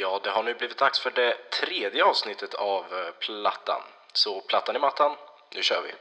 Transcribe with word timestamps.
Ja, 0.00 0.20
det 0.24 0.30
har 0.30 0.42
nu 0.42 0.54
blivit 0.54 0.78
dags 0.78 1.00
för 1.00 1.10
det 1.10 1.34
tredje 1.60 2.04
avsnittet 2.04 2.54
av 2.54 2.82
eh, 2.82 3.14
Plattan. 3.20 3.80
Så 4.12 4.40
plattan 4.40 4.76
i 4.76 4.78
mattan, 4.78 5.10
nu 5.54 5.62
kör 5.62 5.82
vi! 5.82 5.92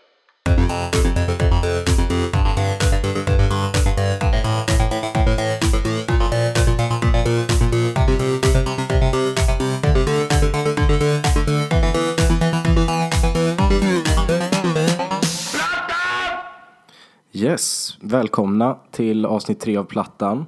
Yes, 17.31 17.97
välkomna 18.01 18.79
till 18.91 19.25
avsnitt 19.25 19.59
tre 19.59 19.77
av 19.77 19.83
Plattan. 19.83 20.45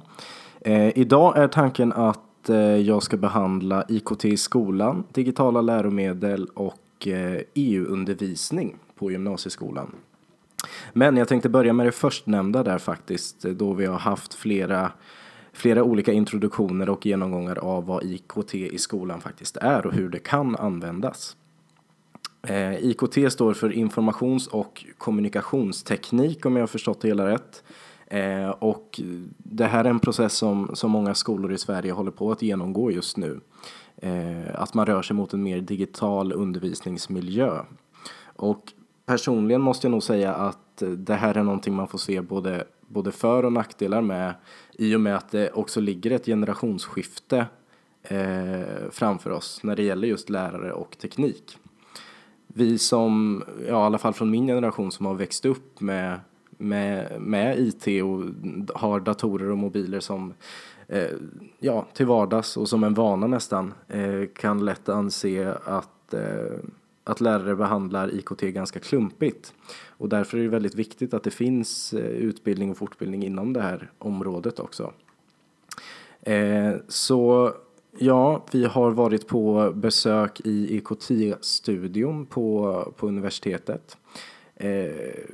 Eh, 0.60 0.98
idag 0.98 1.38
är 1.38 1.48
tanken 1.48 1.92
att 1.92 2.29
Eh, 2.50 2.76
jag 2.76 3.02
ska 3.02 3.16
behandla 3.16 3.84
IKT 3.88 4.24
i 4.24 4.36
skolan, 4.36 5.04
digitala 5.12 5.60
läromedel 5.60 6.46
och 6.54 7.06
eh, 7.06 7.34
e 7.34 7.44
EU-undervisning 7.54 8.76
på 8.94 9.10
gymnasieskolan. 9.10 9.94
Men 10.92 11.16
jag 11.16 11.28
tänkte 11.28 11.48
börja 11.48 11.72
med 11.72 11.86
det 11.86 11.92
förstnämnda 11.92 12.62
där 12.62 12.78
faktiskt, 12.78 13.42
då 13.42 13.72
vi 13.72 13.86
har 13.86 13.98
haft 13.98 14.34
flera, 14.34 14.92
flera 15.52 15.82
olika 15.82 16.12
introduktioner 16.12 16.88
och 16.88 17.06
genomgångar 17.06 17.58
av 17.58 17.86
vad 17.86 18.04
IKT 18.04 18.54
i 18.54 18.78
skolan 18.78 19.20
faktiskt 19.20 19.56
är 19.56 19.86
och 19.86 19.92
hur 19.92 20.08
det 20.08 20.18
kan 20.18 20.56
användas. 20.56 21.36
Eh, 22.42 22.84
IKT 22.84 23.32
står 23.32 23.54
för 23.54 23.72
informations 23.72 24.46
och 24.46 24.84
kommunikationsteknik 24.98 26.46
om 26.46 26.56
jag 26.56 26.62
har 26.62 26.66
förstått 26.66 27.00
det 27.00 27.08
hela 27.08 27.26
rätt. 27.26 27.62
Eh, 28.10 28.50
och 28.50 29.00
det 29.38 29.66
här 29.66 29.84
är 29.84 29.90
en 29.90 30.00
process 30.00 30.32
som, 30.32 30.70
som 30.74 30.90
många 30.90 31.14
skolor 31.14 31.52
i 31.52 31.58
Sverige 31.58 31.92
håller 31.92 32.10
på 32.10 32.32
att 32.32 32.42
genomgå 32.42 32.90
just 32.90 33.16
nu. 33.16 33.40
Eh, 33.96 34.54
att 34.54 34.74
man 34.74 34.86
rör 34.86 35.02
sig 35.02 35.16
mot 35.16 35.32
en 35.32 35.42
mer 35.42 35.60
digital 35.60 36.32
undervisningsmiljö. 36.32 37.62
Och 38.36 38.72
personligen 39.06 39.60
måste 39.60 39.86
jag 39.86 39.90
nog 39.90 40.02
säga 40.02 40.34
att 40.34 40.82
det 40.96 41.14
här 41.14 41.36
är 41.36 41.42
någonting 41.42 41.74
man 41.74 41.88
får 41.88 41.98
se 41.98 42.20
både, 42.20 42.64
både 42.88 43.12
för 43.12 43.44
och 43.44 43.52
nackdelar 43.52 44.02
med 44.02 44.34
i 44.72 44.94
och 44.96 45.00
med 45.00 45.16
att 45.16 45.30
det 45.30 45.50
också 45.50 45.80
ligger 45.80 46.10
ett 46.10 46.26
generationsskifte 46.26 47.46
eh, 48.02 48.90
framför 48.90 49.30
oss 49.30 49.60
när 49.62 49.76
det 49.76 49.82
gäller 49.82 50.08
just 50.08 50.30
lärare 50.30 50.72
och 50.72 50.98
teknik 50.98 51.58
vi 52.54 52.78
som, 52.78 53.42
ja, 53.68 53.82
i 53.82 53.86
alla 53.86 53.98
fall 53.98 54.12
från 54.12 54.30
min 54.30 54.46
generation 54.46 54.92
som 54.92 55.06
har 55.06 55.14
växt 55.14 55.44
upp 55.44 55.80
med, 55.80 56.20
med, 56.60 57.20
med 57.20 57.58
IT 57.58 58.02
och 58.02 58.24
har 58.74 59.00
datorer 59.00 59.50
och 59.50 59.58
mobiler 59.58 60.00
som 60.00 60.34
eh, 60.88 61.10
ja, 61.58 61.86
till 61.94 62.06
vardags 62.06 62.56
och 62.56 62.68
som 62.68 62.84
en 62.84 62.94
vana 62.94 63.26
nästan 63.26 63.74
eh, 63.88 64.26
kan 64.34 64.64
lätt 64.64 64.88
anse 64.88 65.54
att, 65.64 66.14
eh, 66.14 66.58
att 67.04 67.20
lärare 67.20 67.56
behandlar 67.56 68.14
IKT 68.14 68.40
ganska 68.40 68.80
klumpigt. 68.80 69.54
Och 69.88 70.08
därför 70.08 70.38
är 70.38 70.42
det 70.42 70.48
väldigt 70.48 70.74
viktigt 70.74 71.14
att 71.14 71.22
det 71.22 71.30
finns 71.30 71.92
eh, 71.92 72.10
utbildning 72.10 72.70
och 72.70 72.76
fortbildning 72.76 73.24
inom 73.24 73.52
det 73.52 73.62
här 73.62 73.90
området 73.98 74.60
också. 74.60 74.92
Eh, 76.22 76.74
så 76.88 77.54
Ja, 77.98 78.44
vi 78.52 78.64
har 78.64 78.90
varit 78.90 79.28
på 79.28 79.72
besök 79.74 80.40
i 80.44 80.76
IKT-studion 80.76 82.26
på, 82.26 82.92
på 82.96 83.08
universitetet. 83.08 83.96
Eh, 84.54 85.24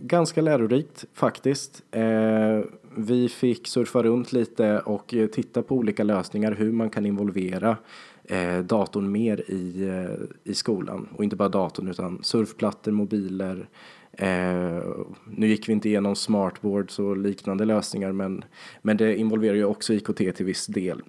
ganska 0.00 0.40
lärorikt 0.40 1.04
faktiskt. 1.14 1.82
Eh, 1.90 2.60
vi 2.96 3.28
fick 3.28 3.68
surfa 3.68 4.02
runt 4.02 4.32
lite 4.32 4.78
och 4.78 5.14
eh, 5.14 5.26
titta 5.26 5.62
på 5.62 5.76
olika 5.76 6.04
lösningar 6.04 6.52
hur 6.52 6.72
man 6.72 6.90
kan 6.90 7.06
involvera 7.06 7.76
eh, 8.24 8.58
datorn 8.58 9.12
mer 9.12 9.50
i, 9.50 9.88
eh, 9.88 10.50
i 10.52 10.54
skolan. 10.54 11.08
Och 11.16 11.24
inte 11.24 11.36
bara 11.36 11.48
datorn 11.48 11.88
utan 11.88 12.18
surfplattor, 12.22 12.92
mobiler. 12.92 13.68
Eh, 14.12 14.82
nu 15.24 15.46
gick 15.46 15.68
vi 15.68 15.72
inte 15.72 15.88
igenom 15.88 16.16
smartboards 16.16 16.98
och 16.98 17.16
liknande 17.16 17.64
lösningar 17.64 18.12
men, 18.12 18.44
men 18.82 18.96
det 18.96 19.16
involverar 19.16 19.54
ju 19.54 19.64
också 19.64 19.92
IKT 19.92 20.16
till 20.16 20.46
viss 20.46 20.66
del. 20.66 21.02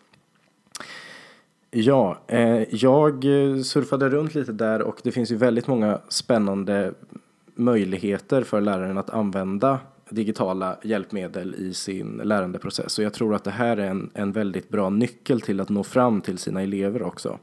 Ja, 1.71 2.21
eh, 2.27 2.75
jag 2.75 3.25
eh, 3.25 3.61
surfade 3.61 4.09
runt 4.09 4.35
lite 4.35 4.51
där 4.51 4.81
och 4.81 4.99
det 5.03 5.11
finns 5.11 5.31
ju 5.31 5.35
väldigt 5.35 5.67
många 5.67 6.01
spännande 6.09 6.93
möjligheter 7.61 8.43
för 8.43 8.61
läraren 8.61 8.97
att 8.97 9.09
använda 9.09 9.79
digitala 10.09 10.77
hjälpmedel 10.83 11.55
i 11.55 11.73
sin 11.73 12.21
lärandeprocess. 12.23 12.97
Och 12.97 13.03
jag 13.03 13.13
tror 13.13 13.35
att 13.35 13.43
det 13.43 13.51
här 13.51 13.77
är 13.77 13.87
en, 13.87 14.09
en 14.13 14.31
väldigt 14.31 14.69
bra 14.69 14.89
nyckel 14.89 15.41
till 15.41 15.59
att 15.59 15.69
nå 15.69 15.83
fram 15.83 16.21
till 16.21 16.37
sina 16.37 16.61
elever 16.61 17.03
också. 17.03 17.39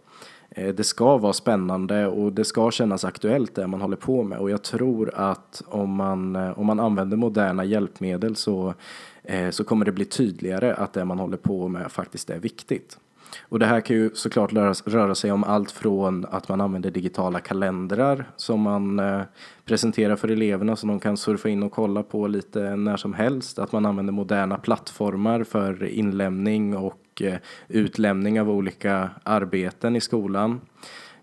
Eh, 0.51 0.75
det 0.75 0.85
ska 0.85 1.17
vara 1.17 1.33
spännande 1.33 2.07
och 2.07 2.33
det 2.33 2.45
ska 2.45 2.71
kännas 2.71 3.05
aktuellt 3.05 3.55
det 3.55 3.67
man 3.67 3.81
håller 3.81 3.97
på 3.97 4.23
med 4.23 4.39
och 4.39 4.51
jag 4.51 4.63
tror 4.63 5.11
att 5.15 5.63
om 5.67 5.95
man, 5.95 6.37
eh, 6.37 6.59
om 6.59 6.67
man 6.67 6.81
använder 6.81 7.17
moderna 7.17 7.65
hjälpmedel 7.65 8.37
så, 8.37 8.75
eh, 9.23 9.51
så 9.51 9.65
kommer 9.65 9.85
det 9.85 9.93
bli 9.93 10.05
tydligare 10.05 10.75
att 10.75 10.93
det 10.93 11.05
man 11.05 11.19
håller 11.19 11.37
på 11.37 11.69
med 11.69 11.93
faktiskt 11.93 12.31
är 12.31 12.39
viktigt. 12.39 12.99
Och 13.41 13.59
det 13.59 13.67
här 13.67 13.81
kan 13.81 13.97
ju 13.97 14.11
såklart 14.15 14.53
röra 14.85 15.15
sig 15.15 15.33
om 15.33 15.45
allt 15.45 15.71
från 15.71 16.27
att 16.31 16.49
man 16.49 16.61
använder 16.61 16.91
digitala 16.91 17.41
kalendrar 17.41 18.25
som 18.37 18.61
man 18.61 18.99
eh, 18.99 19.21
presenterar 19.65 20.17
för 20.17 20.29
eleverna 20.29 20.77
så 20.77 20.87
de 20.87 21.01
kan 21.01 21.17
surfa 21.17 21.49
in 21.49 21.63
och 21.63 21.73
kolla 21.73 22.03
på 22.03 22.27
lite 22.27 22.77
när 22.77 22.97
som 22.97 23.15
helst. 23.15 23.59
Att 23.59 23.73
man 23.73 23.87
använder 23.87 24.13
moderna 24.13 24.59
plattformar 24.59 25.45
för 25.45 25.85
inlämning 25.85 26.77
och 26.77 27.23
eh, 27.23 27.39
utlämning 27.69 28.41
av 28.41 28.51
olika 28.51 29.11
arbeten 29.23 29.97
i 29.97 30.01
skolan. 30.01 30.61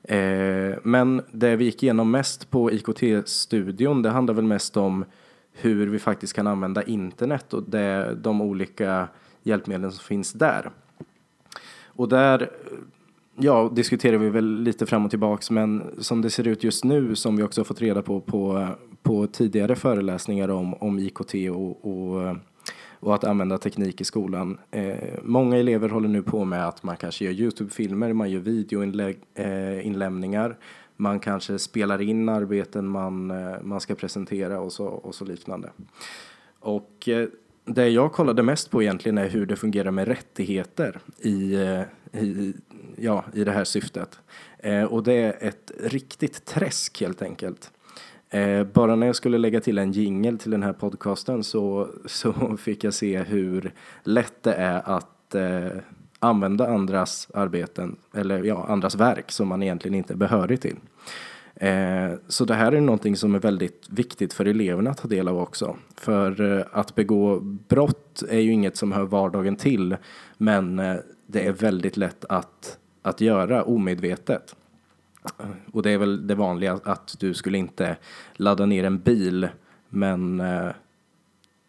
Eh, 0.04 0.78
men 0.84 1.22
det 1.32 1.56
vi 1.56 1.66
gick 1.66 1.84
igenom 1.84 2.12
mest 2.12 2.52
på 2.52 2.72
IKT-studion 2.72 4.02
det 4.02 4.10
handlar 4.10 4.34
väl 4.34 4.46
mest 4.46 4.78
om 4.78 5.06
hur 5.52 5.88
vi 5.88 6.00
faktiskt 6.00 6.34
kan 6.34 6.48
använda 6.48 6.84
internet 6.84 7.54
och 7.54 7.64
det, 7.64 8.16
de 8.16 8.42
olika 8.42 9.08
hjälpmedlen 9.44 9.92
som 9.92 10.04
finns 10.04 10.34
där. 10.34 10.72
Och 11.96 12.10
där 12.10 12.50
ja, 13.36 13.72
diskuterar 13.76 14.18
vi 14.18 14.30
väl 14.30 14.62
lite 14.62 14.86
fram 14.86 15.06
och 15.06 15.10
tillbaks 15.10 15.52
men 15.52 15.84
som 15.98 16.22
det 16.22 16.30
ser 16.30 16.48
ut 16.48 16.64
just 16.64 16.84
nu 16.84 17.16
som 17.16 17.38
vi 17.38 17.44
också 17.44 17.62
har 17.62 17.66
fått 17.66 17.82
reda 17.82 18.02
på 18.02 18.22
på, 18.22 18.68
på 19.04 19.28
tidigare 19.28 19.76
föreläsningar 19.76 20.50
om, 20.50 20.74
om 20.74 21.00
IKT 21.00 21.34
och, 21.52 21.86
och, 21.86 22.36
och 23.00 23.16
att 23.16 23.24
använda 23.24 23.58
teknik 23.58 24.02
i 24.02 24.04
skolan. 24.04 24.58
Eh, 24.72 24.98
många 25.24 25.58
elever 25.58 25.90
håller 25.90 26.10
nu 26.10 26.22
på 26.22 26.46
med 26.46 26.68
att 26.68 26.84
man 26.84 26.98
kanske 26.98 27.26
gör 27.26 27.32
Youtube-filmer, 27.32 28.14
man 28.14 28.32
gör 28.32 28.40
videoinlämningar, 28.40 30.50
eh, 30.50 30.56
man 30.98 31.20
kanske 31.20 31.60
spelar 31.60 32.02
in 32.02 32.30
arbeten 32.30 32.88
man, 32.88 33.32
eh, 33.32 33.62
man 33.62 33.82
ska 33.82 33.96
presentera 33.96 34.60
och 34.60 34.72
så, 34.72 34.86
och 34.86 35.16
så 35.16 35.26
liknande. 35.26 35.70
Och 36.60 37.10
eh, 37.10 37.28
det 37.66 37.90
jag 37.90 38.12
kollade 38.12 38.44
mest 38.44 38.72
på 38.72 38.82
egentligen 38.84 39.18
är 39.18 39.30
hur 39.30 39.46
det 39.46 39.56
fungerar 39.56 39.92
med 39.92 40.08
rättigheter 40.08 41.00
i, 41.18 41.54
eh, 41.56 42.22
i, 42.22 42.54
ja, 42.96 43.24
i 43.34 43.44
det 43.44 43.52
här 43.52 43.64
syftet. 43.64 44.20
Eh, 44.60 44.84
och 44.84 45.04
det 45.04 45.14
är 45.14 45.48
ett 45.48 45.72
riktigt 45.80 46.46
träsk 46.46 47.02
helt 47.02 47.22
enkelt. 47.22 47.72
Eh, 48.30 48.64
bara 48.64 48.96
när 48.96 49.08
jag 49.08 49.16
skulle 49.16 49.38
lägga 49.38 49.62
till 49.62 49.78
en 49.78 49.92
jingel 49.92 50.38
till 50.38 50.52
den 50.52 50.64
här 50.64 50.74
podcasten 50.74 51.44
så, 51.44 51.88
så 52.06 52.58
fick 52.58 52.84
jag 52.84 52.94
se 52.94 53.24
hur 53.24 53.74
lätt 54.04 54.44
det 54.44 54.54
är 54.54 54.82
att 54.86 55.36
eh, 55.36 55.78
använda 56.20 56.68
andras 56.68 57.28
arbeten, 57.34 57.96
eller 58.14 58.44
ja, 58.44 58.66
andras 58.70 58.96
verk 58.96 59.32
som 59.32 59.48
man 59.48 59.64
egentligen 59.64 59.96
inte 59.96 60.14
är 60.14 60.18
behörig 60.18 60.62
till. 60.62 60.78
Eh, 61.56 62.12
så 62.28 62.46
det 62.46 62.54
här 62.54 62.72
är 62.72 62.82
någonting 62.82 63.16
som 63.16 63.36
är 63.36 63.40
väldigt 63.40 63.90
viktigt 63.90 64.34
för 64.34 64.46
eleverna 64.46 64.90
att 64.90 64.98
ta 64.98 65.08
del 65.08 65.28
av 65.28 65.40
också. 65.40 65.78
För 65.96 66.58
eh, 66.58 66.66
att 66.72 66.96
begå 66.96 67.40
brott 67.40 68.24
är 68.30 68.40
ju 68.40 68.52
inget 68.52 68.78
som 68.78 68.92
hör 68.92 69.04
vardagen 69.04 69.56
till, 69.56 69.98
men 70.38 70.80
eh, 70.80 70.96
det 71.28 71.48
är 71.48 71.52
väldigt 71.52 71.98
lätt 71.98 72.26
att, 72.26 72.78
att 73.02 73.22
göra 73.22 73.64
omedvetet. 73.64 74.56
Och 75.72 75.84
det 75.84 75.92
är 75.92 75.98
väl 75.98 76.28
det 76.28 76.36
vanliga 76.36 76.80
att 76.84 77.16
du 77.20 77.34
skulle 77.34 77.58
inte 77.58 77.98
ladda 78.34 78.66
ner 78.66 78.84
en 78.84 79.00
bil, 79.00 79.48
men 79.90 80.38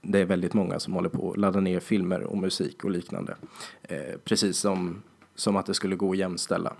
det 0.03 0.19
är 0.21 0.25
väldigt 0.25 0.55
många 0.55 0.79
som 0.79 0.95
håller 0.95 1.09
på 1.09 1.31
att 1.31 1.37
ladda 1.37 1.61
ner 1.61 1.81
filmer 1.81 2.23
och 2.23 2.39
musik 2.39 2.85
och 2.85 2.91
liknande. 2.91 3.37
Precis 4.25 4.59
som, 4.59 5.03
som 5.35 5.57
att 5.57 5.67
det 5.67 5.75
skulle 5.75 5.97
gå 5.97 6.11
att 6.11 6.19
jämställa. 6.19 6.73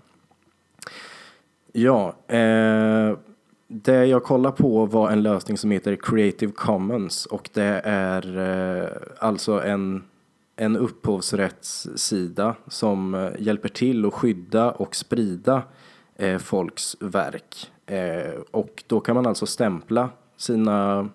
Ja, 1.71 2.15
eh, 2.27 3.17
det 3.67 4.05
jag 4.05 4.23
kollar 4.23 4.51
på 4.51 4.85
var 4.85 5.11
en 5.11 5.23
lösning 5.23 5.57
som 5.57 5.71
heter 5.71 5.95
Creative 5.95 6.51
Commons 6.51 7.25
och 7.25 7.49
det 7.53 7.81
är 7.83 8.37
eh, 8.37 8.89
alltså 9.19 9.63
en, 9.63 10.03
en 10.55 10.77
upphovsrättssida 10.77 12.55
som 12.67 13.15
eh, 13.15 13.29
hjälper 13.39 13.69
till 13.69 14.05
att 14.05 14.13
skydda 14.13 14.71
och 14.71 14.95
sprida 14.95 15.63
eh, 16.15 16.37
folks 16.37 16.97
verk. 16.99 17.71
Eh, 17.85 18.39
och 18.51 18.83
då 18.87 18.99
kan 18.99 19.15
man 19.15 19.27
alltså 19.27 19.45
stämpla 19.45 20.09
sina 20.37 21.09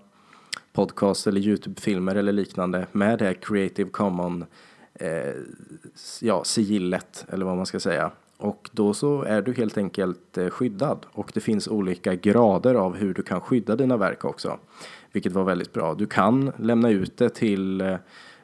podcast 0.73 1.27
eller 1.27 1.41
Youtube-filmer 1.41 2.15
eller 2.15 2.33
liknande 2.33 2.87
med 2.93 3.19
det 3.19 3.25
här 3.25 3.35
Creative 3.35 3.91
Commons 3.91 4.45
eh, 4.95 5.35
ja, 6.21 6.45
sigillet 6.45 7.27
eller 7.29 7.45
vad 7.45 7.57
man 7.57 7.67
ska 7.67 7.81
säga. 7.81 8.11
Och 8.43 8.71
då 8.73 8.95
så 8.95 9.23
är 9.23 9.43
du 9.43 9.53
helt 9.53 9.79
enkelt 9.79 10.39
eh, 10.39 10.51
skyddad 10.51 11.07
och 11.13 11.31
det 11.35 11.41
finns 11.41 11.69
olika 11.69 12.15
grader 12.15 12.75
av 12.75 12.97
hur 12.97 13.15
du 13.15 13.23
kan 13.23 13.41
skydda 13.41 13.77
dina 13.77 13.97
verk 13.97 14.25
också. 14.25 14.59
Vilket 15.13 15.33
var 15.33 15.45
väldigt 15.45 15.73
bra. 15.73 15.95
Du 15.95 16.07
kan 16.07 16.53
lämna 16.59 16.91
ut 16.91 17.17
det 17.17 17.29
till 17.29 17.81
eh, 17.81 17.97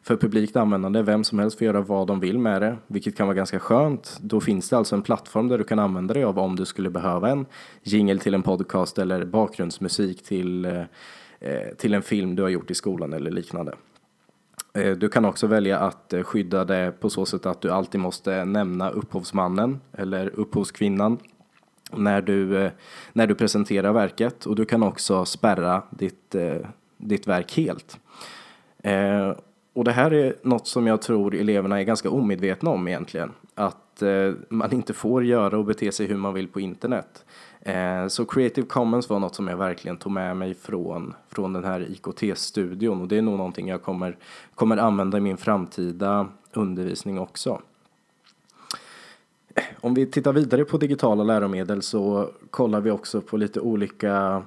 för 0.03 0.17
publikt 0.17 0.57
användande. 0.57 1.03
Vem 1.03 1.25
som 1.25 1.39
helst 1.39 1.59
får 1.59 1.65
göra 1.65 1.81
vad 1.81 2.07
de 2.07 2.21
vill 2.21 2.39
med 2.39 2.63
det, 2.63 2.77
vilket 2.87 3.17
kan 3.17 3.27
vara 3.27 3.37
ganska 3.37 3.59
skönt. 3.59 4.19
Då 4.21 4.41
finns 4.41 4.69
det 4.69 4.77
alltså 4.77 4.97
en 4.97 5.03
plattform 5.03 5.49
där 5.49 5.59
du 5.59 5.65
kan 5.65 5.79
använda 5.79 6.15
dig 6.15 6.25
av 6.25 6.39
om 6.39 6.57
du 6.57 6.65
skulle 6.65 6.91
behöva 6.91 7.29
en 7.29 7.47
jingle 7.83 8.19
till 8.19 8.35
en 8.35 8.43
podcast 8.43 8.99
eller 8.99 9.25
bakgrundsmusik 9.25 10.23
till, 10.23 10.65
eh, 10.65 10.83
till 11.77 11.95
en 11.95 12.03
film 12.03 12.37
du 12.37 12.43
har 12.43 12.49
gjort 12.49 12.71
i 12.71 12.75
skolan 12.75 13.13
eller 13.13 13.31
liknande. 13.31 13.75
Eh, 14.79 14.97
du 14.97 15.09
kan 15.09 15.25
också 15.25 15.47
välja 15.47 15.79
att 15.79 16.13
eh, 16.13 16.23
skydda 16.23 16.65
det 16.65 16.93
på 17.01 17.11
så 17.11 17.27
sätt 17.27 17.47
att 17.47 17.61
du 17.61 17.71
alltid 17.71 18.01
måste 18.01 18.45
nämna 18.45 18.91
upphovsmannen 18.91 19.81
eller 19.93 20.29
upphovskvinnan 20.35 21.19
när 21.93 22.23
du, 22.23 22.59
eh, 22.59 22.71
när 23.13 23.27
du 23.27 23.35
presenterar 23.35 23.93
verket 23.93 24.47
och 24.47 24.57
du 24.57 24.65
kan 24.65 24.83
också 24.83 25.25
spärra 25.25 25.83
ditt, 25.91 26.35
ditt 26.97 27.27
verk 27.27 27.57
helt. 27.57 27.99
Och 29.73 29.85
det 29.85 29.93
här 29.93 30.13
är 30.13 30.37
något 30.43 30.67
som 30.67 30.87
jag 30.87 31.03
tror 31.03 31.35
eleverna 31.35 31.81
är 31.81 31.85
ganska 31.85 32.11
omedvetna 32.11 32.71
om 32.71 32.89
egentligen. 32.89 33.33
Att 33.55 34.03
man 34.49 34.73
inte 34.73 34.93
får 34.93 35.25
göra 35.25 35.59
och 35.59 35.65
bete 35.65 35.93
sig 35.93 36.07
hur 36.07 36.17
man 36.17 36.35
vill 36.35 36.49
på 36.49 36.61
internet. 36.61 37.25
Eh, 37.61 38.07
så 38.09 38.25
Creative 38.25 38.67
Commons 38.67 39.09
var 39.09 39.19
något 39.19 39.35
som 39.35 39.49
jag 39.49 39.57
verkligen 39.57 39.97
tog 39.97 40.13
med 40.13 40.37
mig 40.37 40.55
från, 40.55 41.15
från 41.29 41.53
den 41.53 41.65
här 41.65 41.91
IKT-studion 41.91 43.01
och 43.01 43.09
det 43.09 43.19
är 43.19 43.23
nog 43.23 43.37
någonting 43.37 43.69
jag 43.69 43.83
kommer, 43.83 44.17
kommer 44.55 44.77
använda 44.77 45.19
i 45.19 45.21
min 45.21 45.37
framtida 45.37 46.29
undervisning 46.53 47.19
också. 47.19 47.63
Eh, 49.55 49.63
om 49.81 49.95
vi 49.95 50.07
tittar 50.07 50.33
vidare 50.33 50.65
på 50.65 50.79
digitala 50.79 51.25
läromedel 51.25 51.83
så 51.83 52.31
kollar 52.51 52.81
vi 52.81 52.91
också 52.91 53.21
på 53.21 53.37
lite 53.37 53.61
olika 53.61 54.43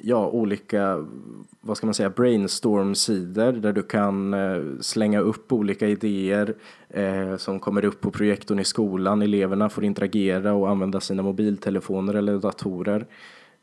ja, 0.00 0.28
olika, 0.28 1.06
vad 1.60 1.76
ska 1.76 1.86
man 1.86 1.94
säga, 1.94 2.10
brainstorm-sidor 2.10 3.52
där 3.52 3.72
du 3.72 3.82
kan 3.82 4.34
eh, 4.34 4.62
slänga 4.80 5.20
upp 5.20 5.52
olika 5.52 5.88
idéer 5.88 6.54
eh, 6.88 7.36
som 7.36 7.60
kommer 7.60 7.84
upp 7.84 8.00
på 8.00 8.10
projektorn 8.10 8.58
i 8.58 8.64
skolan. 8.64 9.22
Eleverna 9.22 9.68
får 9.68 9.84
interagera 9.84 10.52
och 10.52 10.70
använda 10.70 11.00
sina 11.00 11.22
mobiltelefoner 11.22 12.14
eller 12.14 12.38
datorer. 12.38 13.06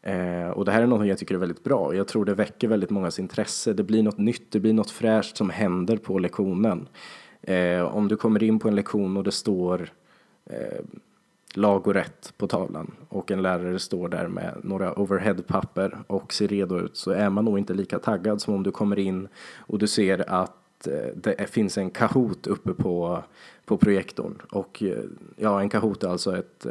Eh, 0.01 0.49
och 0.49 0.65
det 0.65 0.71
här 0.71 0.81
är 0.81 0.87
något 0.87 1.07
jag 1.07 1.17
tycker 1.17 1.35
är 1.35 1.39
väldigt 1.39 1.63
bra. 1.63 1.95
Jag 1.95 2.07
tror 2.07 2.25
det 2.25 2.33
väcker 2.33 2.67
väldigt 2.67 2.89
mångas 2.89 3.19
intresse. 3.19 3.73
Det 3.73 3.83
blir 3.83 4.03
något 4.03 4.17
nytt, 4.17 4.51
det 4.51 4.59
blir 4.59 4.73
något 4.73 4.91
fräscht 4.91 5.37
som 5.37 5.49
händer 5.49 5.97
på 5.97 6.19
lektionen. 6.19 6.87
Eh, 7.41 7.81
om 7.81 8.07
du 8.07 8.17
kommer 8.17 8.43
in 8.43 8.59
på 8.59 8.67
en 8.67 8.75
lektion 8.75 9.17
och 9.17 9.23
det 9.23 9.31
står 9.31 9.89
eh, 10.49 10.85
lag 11.57 11.87
och 11.87 11.93
rätt 11.93 12.33
på 12.37 12.47
tavlan 12.47 12.91
och 13.09 13.31
en 13.31 13.41
lärare 13.41 13.79
står 13.79 14.09
där 14.09 14.27
med 14.27 14.53
några 14.63 14.99
overheadpapper 14.99 15.97
och 16.07 16.33
ser 16.33 16.47
redo 16.47 16.79
ut 16.79 16.97
så 16.97 17.11
är 17.11 17.29
man 17.29 17.45
nog 17.45 17.57
inte 17.57 17.73
lika 17.73 17.99
taggad 17.99 18.41
som 18.41 18.53
om 18.53 18.63
du 18.63 18.71
kommer 18.71 18.99
in 18.99 19.27
och 19.57 19.79
du 19.79 19.87
ser 19.87 20.29
att 20.29 20.87
eh, 20.87 21.15
det 21.15 21.49
finns 21.49 21.77
en 21.77 21.89
Kahoot 21.89 22.47
uppe 22.47 22.73
på, 22.73 23.23
på 23.65 23.77
projektorn. 23.77 24.41
Och 24.51 24.83
eh, 24.83 25.03
ja, 25.35 25.61
en 25.61 25.69
Kahoot 25.69 26.03
är 26.03 26.07
alltså 26.07 26.37
ett, 26.37 26.65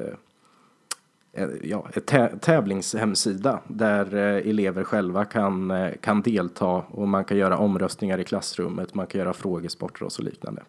eh, 1.32 1.46
ja, 1.62 1.88
ett 1.92 2.40
tävlingshemsida 2.40 3.60
där 3.68 4.14
elever 4.14 4.84
själva 4.84 5.24
kan, 5.24 5.72
kan 6.00 6.22
delta 6.22 6.66
och 6.66 7.08
man 7.08 7.24
kan 7.24 7.36
göra 7.36 7.58
omröstningar 7.58 8.18
i 8.18 8.24
klassrummet, 8.24 8.94
man 8.94 9.06
kan 9.06 9.18
göra 9.18 9.32
frågesporter 9.32 10.04
och 10.04 10.12
så 10.12 10.22
liknande. 10.22 10.62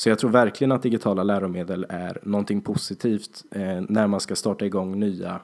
Så 0.00 0.08
jag 0.08 0.18
tror 0.18 0.30
verkligen 0.30 0.72
att 0.72 0.82
digitala 0.82 1.22
läromedel 1.22 1.86
är 1.88 2.18
någonting 2.22 2.60
positivt 2.60 3.44
eh, 3.50 3.80
när 3.88 4.06
man 4.06 4.20
ska 4.20 4.36
starta 4.36 4.66
igång 4.66 5.00
nya, 5.00 5.40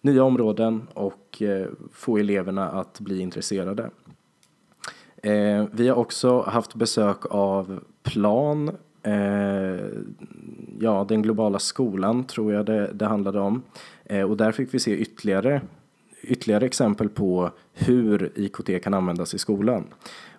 nya 0.00 0.24
områden 0.24 0.86
och 0.94 1.42
eh, 1.42 1.66
få 1.92 2.18
eleverna 2.18 2.68
att 2.68 3.00
bli 3.00 3.20
intresserade. 3.20 3.90
Eh, 5.22 5.64
vi 5.72 5.88
har 5.88 5.96
också 5.96 6.40
haft 6.40 6.74
besök 6.74 7.18
av 7.30 7.84
Plan, 8.02 8.68
eh, 9.02 9.84
ja 10.80 11.06
den 11.08 11.22
globala 11.22 11.58
skolan 11.58 12.24
tror 12.24 12.52
jag 12.52 12.66
det, 12.66 12.90
det 12.92 13.06
handlade 13.06 13.40
om. 13.40 13.62
Eh, 14.04 14.30
och 14.30 14.36
där 14.36 14.52
fick 14.52 14.74
vi 14.74 14.78
se 14.78 14.96
ytterligare 14.96 15.60
ytterligare 16.22 16.66
exempel 16.66 17.08
på 17.08 17.50
hur 17.72 18.32
IKT 18.34 18.82
kan 18.82 18.94
användas 18.94 19.34
i 19.34 19.38
skolan. 19.38 19.84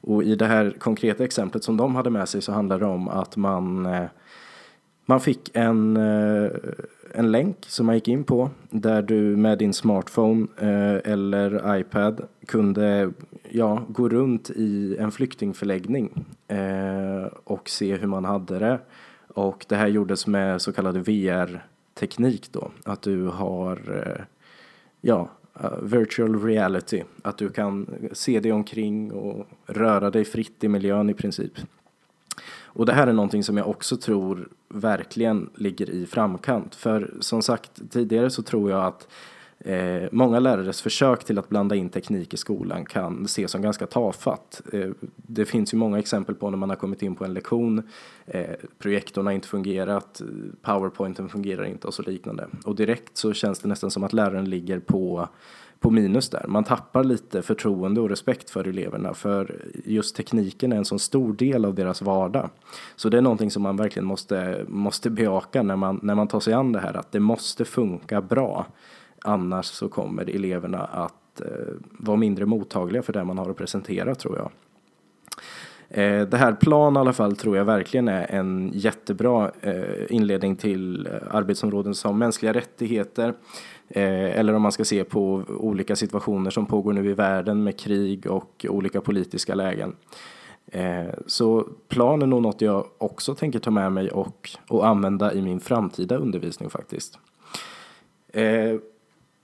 Och 0.01 0.24
i 0.24 0.36
det 0.36 0.45
här 0.45 0.75
konkreta 0.80 1.24
exemplet 1.24 1.63
som 1.63 1.78
de 1.78 1.95
hade 1.95 2.10
med 2.10 2.30
sig 2.30 2.42
så 2.42 2.51
handlade 2.51 2.86
det 2.86 2.92
om 2.92 3.07
att 3.07 3.38
man, 3.38 3.86
eh, 3.86 4.06
man 5.06 5.19
fick 5.19 5.51
en, 5.54 5.98
eh, 5.98 6.51
en 7.13 7.31
länk 7.31 7.57
som 7.68 7.86
man 7.86 7.95
gick 7.95 8.07
in 8.07 8.24
på 8.24 8.50
där 8.69 9.01
du 9.01 9.22
med 9.22 9.57
din 9.57 9.74
smartphone 9.74 10.48
eh, 10.57 11.12
eller 11.12 11.78
iPad 11.80 12.22
kunde 12.45 13.12
ja, 13.50 13.86
gå 13.88 14.10
runt 14.10 14.50
i 14.50 14.98
en 15.00 15.12
flyktingförläggning 15.12 16.25
och 17.44 17.69
se 17.69 17.95
hur 17.95 18.07
man 18.07 18.25
hade 18.25 18.60
det. 18.60 18.80
Och 19.27 19.66
det 19.69 19.75
här 19.75 19.88
gjordes 19.88 20.27
med 20.27 20.62
så 20.62 20.74
kallad 20.74 20.98
VR-teknik 20.98 22.51
då, 22.51 22.72
att 22.84 23.01
du 23.01 23.27
har 23.27 23.80
ja, 25.01 25.30
Eh, 25.59 25.81
virtual 25.81 26.44
reality. 26.44 27.03
Att 27.21 27.38
du 27.38 27.50
kan 27.50 27.88
se 28.12 28.39
dig 28.39 28.51
omkring 28.51 29.12
och 29.12 29.48
röra 29.65 30.09
dig 30.09 30.25
fritt 30.25 30.63
i 30.63 30.68
miljön 30.68 31.09
i 31.09 31.13
princip. 31.13 31.51
Och 32.74 32.86
det 32.86 32.94
här 32.94 33.07
är 33.07 33.13
någonting 33.13 33.44
som 33.44 33.57
jag 33.57 33.69
också 33.69 33.98
tror 33.98 34.50
verkligen 34.69 35.50
ligger 35.56 35.89
i 35.89 36.06
framkant. 36.06 36.75
För 36.75 37.13
som 37.19 37.42
sagt 37.42 37.92
tidigare 37.92 38.30
så 38.30 38.44
tror 38.44 38.71
jag 38.71 38.86
att 38.86 39.07
Eh, 39.66 40.10
många 40.12 40.40
lärares 40.40 40.81
försök 40.81 41.24
till 41.24 41.40
att 41.40 41.50
blanda 41.50 41.75
in 41.75 41.90
teknik 41.90 42.34
i 42.34 42.38
skolan 42.38 42.86
kan 42.86 43.25
ses 43.25 43.52
som 43.52 43.62
ganska 43.62 43.88
tafatt. 43.88 44.62
Eh, 44.74 44.90
det 45.16 45.46
finns 45.46 45.74
ju 45.74 45.78
många 45.78 46.00
exempel 46.00 46.36
på 46.36 46.50
när 46.50 46.58
man 46.58 46.69
har 46.69 46.75
kommit 46.75 47.02
in 47.02 47.16
på 47.16 47.25
en 47.25 47.34
lektion, 47.34 47.90
eh, 48.25 48.56
projektorn 48.80 49.25
har 49.25 49.34
inte 49.34 49.48
fungerat, 49.48 50.22
powerpointen 50.62 51.30
fungerar 51.30 51.63
inte 51.63 51.88
och 51.88 51.94
så 51.94 52.02
liknande. 52.02 52.48
Och 52.66 52.75
direkt 52.75 53.18
så 53.18 53.34
känns 53.34 53.60
det 53.60 53.68
nästan 53.68 53.92
som 53.92 54.04
att 54.04 54.13
läraren 54.13 54.50
ligger 54.50 54.80
på 54.80 55.30
på 55.81 55.90
minus 55.90 56.30
där. 56.30 56.46
Man 56.48 56.63
tappar 56.63 57.04
lite 57.04 57.42
förtroende 57.42 58.02
och 58.02 58.10
respekt 58.10 58.50
för 58.50 58.68
eleverna 58.68 59.13
för 59.13 59.66
just 59.86 60.16
tekniken 60.16 60.74
är 60.74 60.78
en 60.78 60.86
så 60.86 61.00
stor 61.00 61.34
del 61.34 61.66
av 61.66 61.75
deras 61.75 62.02
vardag. 62.02 62.50
Så 62.96 63.10
det 63.10 63.18
är 63.18 63.22
någonting 63.22 63.52
som 63.52 63.63
man 63.63 63.78
verkligen 63.78 64.06
måste, 64.06 64.66
måste 64.68 65.10
bejaka 65.10 65.63
när 65.63 65.75
man, 65.75 66.00
när 66.04 66.16
man 66.16 66.28
tar 66.28 66.40
sig 66.40 66.54
an 66.54 66.72
det 66.72 66.80
här 66.80 66.98
att 66.98 67.12
det 67.12 67.20
måste 67.20 67.65
funka 67.65 68.22
bra. 68.22 68.65
Annars 69.22 69.66
så 69.66 69.90
kommer 69.90 70.36
eleverna 70.36 70.80
att 70.80 71.42
eh, 71.42 71.48
vara 71.92 72.18
mindre 72.18 72.46
mottagliga 72.46 73.01
för 73.01 73.13
det 73.13 73.24
man 73.24 73.38
har 73.38 73.50
att 73.50 73.58
presentera 73.58 74.16
tror 74.16 74.38
jag. 74.38 74.51
Eh, 75.90 76.28
det 76.28 76.38
här 76.38 76.54
plan 76.54 76.96
i 76.96 77.00
alla 77.00 77.13
fall 77.13 77.36
tror 77.36 77.58
jag 77.58 77.66
verkligen 77.66 78.08
är 78.08 78.32
en 78.32 78.72
jättebra 78.74 79.51
eh, 79.62 79.84
inledning 80.10 80.56
till 80.56 81.08
eh, 81.08 81.13
arbetsområden 81.36 81.96
som 81.96 82.20
mänskliga 82.20 82.54
rättigheter. 82.54 83.34
Eh, 83.90 84.40
eller 84.40 84.54
om 84.54 84.62
man 84.62 84.72
ska 84.72 84.86
se 84.86 85.04
på 85.04 85.44
olika 85.48 85.96
situationer 85.96 86.51
som 86.51 86.66
pågår 86.66 86.94
nu 86.94 87.10
i 87.10 87.13
världen 87.13 87.63
med 87.63 87.80
krig 87.80 88.28
och 88.28 88.66
olika 88.70 89.01
politiska 89.01 89.56
lägen. 89.56 89.96
Eh, 90.68 91.13
så 91.28 91.68
plan 91.88 92.22
är 92.22 92.25
nog 92.25 92.42
något 92.42 92.62
jag 92.62 92.86
också 92.98 93.36
tänker 93.36 93.60
ta 93.60 93.72
med 93.72 93.92
mig 93.92 94.10
och, 94.10 94.50
och 94.68 94.88
använda 94.88 95.34
i 95.34 95.42
min 95.42 95.60
framtida 95.60 96.16
undervisning 96.16 96.70
faktiskt. 96.70 97.20
Eh, 98.34 98.75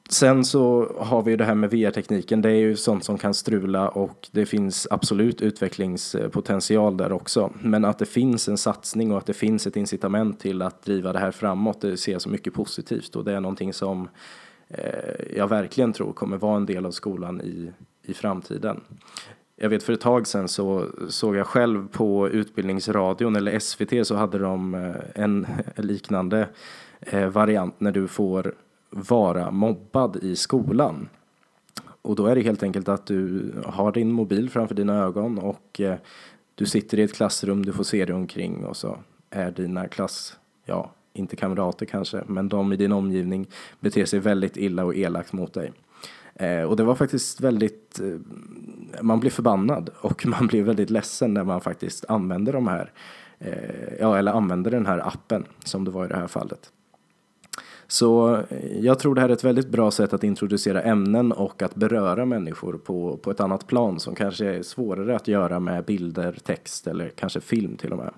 Sen 0.09 0.45
så 0.45 0.91
har 0.99 1.21
vi 1.21 1.31
ju 1.31 1.37
det 1.37 1.45
här 1.45 1.55
med 1.55 1.69
VR-tekniken. 1.69 2.41
Det 2.41 2.49
är 2.49 2.55
ju 2.55 2.75
sånt 2.75 3.03
som 3.03 3.17
kan 3.17 3.33
strula 3.33 3.89
och 3.89 4.27
det 4.31 4.45
finns 4.45 4.87
absolut 4.91 5.41
utvecklingspotential 5.41 6.97
där 6.97 7.11
också. 7.11 7.51
Men 7.61 7.85
att 7.85 7.99
det 7.99 8.05
finns 8.05 8.47
en 8.47 8.57
satsning 8.57 9.11
och 9.11 9.17
att 9.17 9.25
det 9.25 9.33
finns 9.33 9.67
ett 9.67 9.75
incitament 9.75 10.39
till 10.39 10.61
att 10.61 10.83
driva 10.83 11.13
det 11.13 11.19
här 11.19 11.31
framåt, 11.31 11.81
det 11.81 11.97
ser 11.97 12.11
jag 12.11 12.21
som 12.21 12.31
mycket 12.31 12.53
positivt 12.53 13.15
och 13.15 13.23
det 13.23 13.33
är 13.33 13.39
någonting 13.39 13.73
som 13.73 14.09
eh, 14.67 15.35
jag 15.35 15.47
verkligen 15.47 15.93
tror 15.93 16.13
kommer 16.13 16.37
vara 16.37 16.57
en 16.57 16.65
del 16.65 16.85
av 16.85 16.91
skolan 16.91 17.41
i, 17.41 17.71
i 18.03 18.13
framtiden. 18.13 18.81
Jag 19.55 19.69
vet 19.69 19.83
för 19.83 19.93
ett 19.93 20.01
tag 20.01 20.27
sedan 20.27 20.47
så 20.47 20.85
såg 21.09 21.35
jag 21.35 21.47
själv 21.47 21.87
på 21.87 22.29
Utbildningsradion 22.29 23.35
eller 23.35 23.59
SVT 23.59 24.07
så 24.07 24.15
hade 24.15 24.37
de 24.37 24.75
eh, 24.75 24.95
en 25.15 25.47
liknande 25.75 26.47
eh, 26.99 27.27
variant 27.27 27.79
när 27.79 27.91
du 27.91 28.07
får 28.07 28.53
vara 28.89 29.51
mobbad 29.51 30.15
i 30.15 30.35
skolan. 30.35 31.09
Och 32.01 32.15
då 32.15 32.25
är 32.25 32.35
det 32.35 32.41
helt 32.41 32.63
enkelt 32.63 32.89
att 32.89 33.05
du 33.05 33.51
har 33.65 33.91
din 33.91 34.11
mobil 34.11 34.49
framför 34.49 34.75
dina 34.75 34.95
ögon 35.03 35.37
och 35.37 35.81
eh, 35.81 35.95
du 36.55 36.65
sitter 36.65 36.99
i 36.99 37.03
ett 37.03 37.13
klassrum, 37.13 37.65
du 37.65 37.73
får 37.73 37.83
se 37.83 38.05
dig 38.05 38.15
omkring 38.15 38.65
och 38.65 38.77
så 38.77 38.97
är 39.29 39.51
dina 39.51 39.87
klass, 39.87 40.37
ja, 40.65 40.91
inte 41.13 41.35
kamrater 41.35 41.85
kanske, 41.85 42.23
men 42.27 42.49
de 42.49 42.73
i 42.73 42.75
din 42.75 42.91
omgivning 42.91 43.47
beter 43.79 44.05
sig 44.05 44.19
väldigt 44.19 44.57
illa 44.57 44.85
och 44.85 44.95
elakt 44.95 45.33
mot 45.33 45.53
dig. 45.53 45.73
Eh, 46.35 46.63
och 46.63 46.75
det 46.75 46.83
var 46.83 46.95
faktiskt 46.95 47.41
väldigt, 47.41 47.99
eh, 47.99 49.01
man 49.01 49.19
blev 49.19 49.29
förbannad 49.29 49.89
och 50.01 50.25
man 50.25 50.47
blev 50.47 50.65
väldigt 50.65 50.89
ledsen 50.89 51.33
när 51.33 51.43
man 51.43 51.61
faktiskt 51.61 52.05
använde 52.09 52.51
de 52.51 52.67
här, 52.67 52.91
eh, 53.39 53.93
ja, 53.99 54.17
eller 54.17 54.31
använde 54.31 54.69
den 54.69 54.85
här 54.85 55.07
appen 55.07 55.45
som 55.63 55.85
det 55.85 55.91
var 55.91 56.05
i 56.05 56.07
det 56.07 56.17
här 56.17 56.27
fallet. 56.27 56.71
Så 57.87 58.35
eh, 58.35 58.77
jag 58.79 58.99
tror 58.99 59.15
det 59.15 59.21
här 59.21 59.29
är 59.29 59.33
ett 59.33 59.43
väldigt 59.43 59.69
bra 59.69 59.91
sätt 59.91 60.13
att 60.13 60.23
introducera 60.23 60.81
ämnen 60.81 61.31
och 61.31 61.61
att 61.61 61.75
beröra 61.75 62.25
människor 62.25 62.73
på, 62.73 63.17
på 63.17 63.31
ett 63.31 63.39
annat 63.39 63.67
plan 63.67 63.99
som 63.99 64.15
kanske 64.15 64.45
är 64.45 64.63
svårare 64.63 65.15
att 65.15 65.27
göra 65.27 65.59
med 65.59 65.85
bilder, 65.85 66.37
text 66.43 66.87
eller 66.87 67.09
kanske 67.09 67.41
film 67.41 67.77
till 67.77 67.91
och 67.93 67.97
med. 67.97 68.13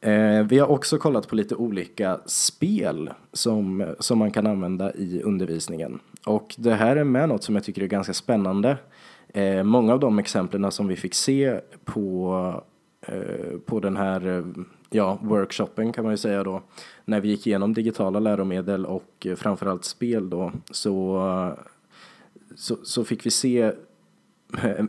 Eh, 0.00 0.46
vi 0.46 0.58
har 0.58 0.70
också 0.70 0.98
kollat 0.98 1.28
på 1.28 1.36
lite 1.36 1.54
olika 1.54 2.20
spel 2.26 3.10
som, 3.32 3.94
som 3.98 4.18
man 4.18 4.30
kan 4.30 4.46
använda 4.46 4.94
i 4.94 5.22
undervisningen. 5.22 6.00
Och 6.26 6.54
det 6.58 6.74
här 6.74 6.96
är 6.96 7.04
med 7.04 7.28
något 7.28 7.42
som 7.42 7.54
jag 7.54 7.64
tycker 7.64 7.82
är 7.82 7.86
ganska 7.86 8.12
spännande. 8.12 8.76
Eh, 9.28 9.62
många 9.62 9.92
av 9.92 10.00
de 10.00 10.18
exemplen 10.18 10.70
som 10.70 10.88
vi 10.88 10.96
fick 10.96 11.14
se 11.14 11.60
på, 11.84 12.64
Eh, 13.06 13.58
på 13.66 13.80
den 13.80 13.96
här 13.96 14.26
eh, 14.26 14.44
ja, 14.90 15.18
workshopen 15.22 15.92
kan 15.92 16.04
man 16.04 16.12
ju 16.12 16.16
säga 16.16 16.44
då, 16.44 16.62
när 17.04 17.20
vi 17.20 17.28
gick 17.28 17.46
igenom 17.46 17.74
digitala 17.74 18.20
läromedel 18.20 18.86
och 18.86 19.26
eh, 19.26 19.36
framförallt 19.36 19.84
spel 19.84 20.30
då, 20.30 20.52
så, 20.70 21.56
så, 22.54 22.76
så 22.82 23.04
fick 23.04 23.26
vi 23.26 23.30
se 23.30 23.72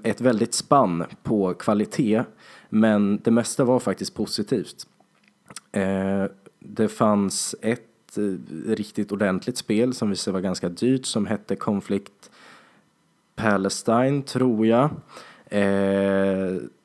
ett 0.04 0.22
väldigt 0.22 0.54
spann 0.54 1.06
på 1.24 1.54
kvalitet, 1.54 2.24
men 2.70 3.20
det 3.24 3.32
mesta 3.32 3.64
var 3.64 3.80
faktiskt 3.80 4.16
positivt. 4.16 4.88
Det 6.60 6.88
fanns 6.88 7.56
ett 7.62 8.18
riktigt 8.66 9.12
ordentligt 9.12 9.58
spel 9.58 9.94
som 9.94 10.10
visade 10.10 10.34
vara 10.34 10.42
ganska 10.42 10.70
dyrt 10.70 11.06
som 11.06 11.26
hette 11.26 11.56
Conflict 11.56 12.32
Palestine, 13.36 14.22
tror 14.22 14.68
jag. 14.68 14.90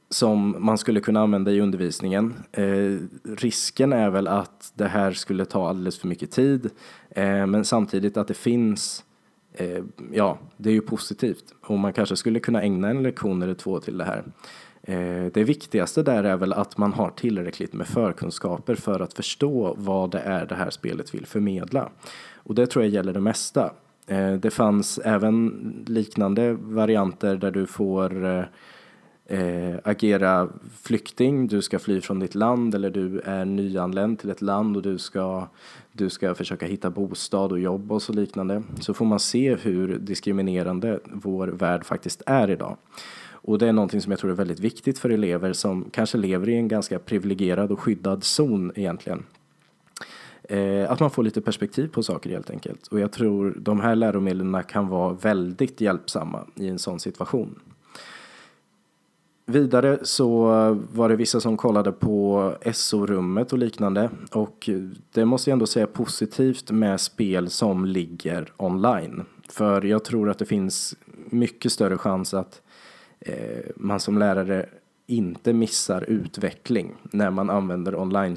Som 0.09 0.57
man 0.59 0.79
skulle 0.79 1.01
kunna 1.01 1.21
använda 1.21 1.51
i 1.51 1.61
undervisningen. 1.61 2.35
Eh, 2.53 2.99
risken 3.37 3.93
är 3.93 4.11
väl 4.11 4.29
att 4.29 4.73
det 4.75 4.89
här 4.89 5.13
skulle 5.13 5.45
ta 5.45 5.69
alldeles 5.69 5.99
för 5.99 6.09
mycket 6.09 6.31
tid, 6.31 6.71
eh, 7.11 7.47
men 7.47 7.65
samtidigt 7.65 8.17
att 8.17 8.29
det 8.29 8.35
finns 8.35 9.05
eh, 9.53 9.85
ja, 10.13 10.39
det 10.57 10.71
är 10.71 10.75
ju 10.75 10.81
positivt 10.81 11.45
och 11.63 11.79
man 11.79 11.93
kanske 11.93 12.17
skulle 12.17 12.41
kunna 12.41 12.63
ägna 12.63 12.91
en 12.91 13.03
lektion 13.03 13.43
eller 13.43 13.55
två 13.55 13.81
till 13.81 13.99
det 13.99 14.05
här. 14.05 14.25
Eh, 14.83 15.33
det 15.33 15.45
viktigaste 15.45 16.03
där 16.03 16.25
är 16.25 16.37
väl 16.37 16.53
att 16.53 16.79
man 16.79 16.93
har 16.93 17.11
tillräckligt 17.11 17.73
med 17.73 17.87
förkunskaper 17.87 18.75
för 18.75 19.01
att 19.01 19.15
förstå 19.15 19.75
vad 19.79 20.11
det 20.11 20.19
är 20.19 20.47
det 20.47 20.55
här 20.55 20.71
spelet 20.71 21.15
vill 21.15 21.27
förmedla. 21.27 21.91
Och 22.35 22.55
det 22.55 22.67
tror 22.67 22.85
jag 22.85 22.95
gäller 22.95 23.13
det 23.13 23.21
mesta. 23.21 23.73
Eh, 24.07 24.33
det 24.33 24.51
fanns 24.51 24.99
även 24.99 25.85
liknande 25.87 26.53
varianter 26.53 27.37
där 27.37 27.51
du 27.51 27.67
får 27.67 28.25
eh, 28.25 28.45
eh, 29.27 29.77
agera 29.85 30.49
flykting, 30.83 31.47
du 31.47 31.63
ska 31.63 31.79
fly 31.79 32.01
från 32.01 32.21
ditt 32.21 32.35
land 32.35 32.75
eller 32.75 32.91
du 32.91 33.21
är 33.21 33.45
nyanländ 33.45 34.19
till 34.19 34.31
ett 34.31 34.43
land 34.43 34.77
och 34.77 34.83
du 34.83 34.99
ska, 34.99 35.49
du 35.93 36.11
ska 36.11 36.35
försöka 36.35 36.67
hitta 36.67 36.91
bostad 36.91 37.53
och 37.53 37.61
jobb 37.61 37.93
och 37.93 38.03
så 38.03 38.13
liknande. 38.13 38.63
Så 38.81 38.95
får 38.95 39.05
man 39.05 39.21
se 39.21 39.55
hur 39.55 39.99
diskriminerande 39.99 41.01
vår 41.05 41.49
värld 41.49 41.85
faktiskt 41.85 42.23
är 42.27 42.51
idag. 42.51 42.77
Och 43.29 43.59
det 43.59 43.69
är 43.69 43.73
någonting 43.73 44.01
som 44.01 44.13
jag 44.13 44.19
tror 44.19 44.31
är 44.31 44.35
väldigt 44.35 44.61
viktigt 44.61 44.99
för 44.99 45.11
elever 45.11 45.53
som 45.53 45.91
kanske 45.91 46.19
lever 46.19 46.49
i 46.49 46.55
en 46.55 46.69
ganska 46.69 46.99
privilegierad 46.99 47.73
och 47.73 47.81
skyddad 47.81 48.25
zon 48.25 48.73
egentligen. 48.75 49.23
Eh, 50.49 50.91
att 50.91 51.01
man 51.01 51.11
får 51.11 51.23
lite 51.23 51.41
perspektiv 51.41 51.89
på 51.89 52.03
saker 52.03 52.31
helt 52.31 52.51
enkelt. 52.51 52.87
Och 52.87 53.01
jag 53.01 53.13
tror 53.13 53.55
de 53.59 53.81
här 53.81 53.95
läromedlen 53.95 54.63
kan 54.69 54.89
vara 54.89 55.13
väldigt 55.13 55.81
hjälpsamma 55.81 56.47
i 56.55 56.69
en 56.69 56.79
sån 56.79 57.01
situation. 57.01 57.59
Vidare 59.49 59.99
så 60.03 60.45
var 60.93 61.09
det 61.09 61.17
vissa 61.17 61.41
som 61.41 61.57
kollade 61.57 61.93
på 61.93 62.53
SO-rummet 62.73 63.53
och 63.53 63.59
liknande 63.59 64.11
och 64.33 64.71
det 65.13 65.25
måste 65.25 65.51
jag 65.51 65.53
ändå 65.53 65.67
säga 65.67 65.87
positivt 65.87 66.71
med 66.71 67.01
spel 67.01 67.51
som 67.51 67.85
ligger 67.85 68.53
online. 68.57 69.25
För 69.49 69.83
jag 69.83 70.05
tror 70.05 70.31
att 70.31 70.39
det 70.39 70.45
finns 70.45 70.97
mycket 71.31 71.73
större 71.73 71.99
chans 71.99 72.35
att 72.35 72.63
eh, 73.21 73.65
man 73.77 74.01
som 74.01 74.19
lärare 74.19 74.67
inte 75.07 75.53
missar 75.53 76.05
utveckling 76.09 76.95
när 77.03 77.31
man 77.31 77.51
använder 77.51 77.97
online 77.97 78.37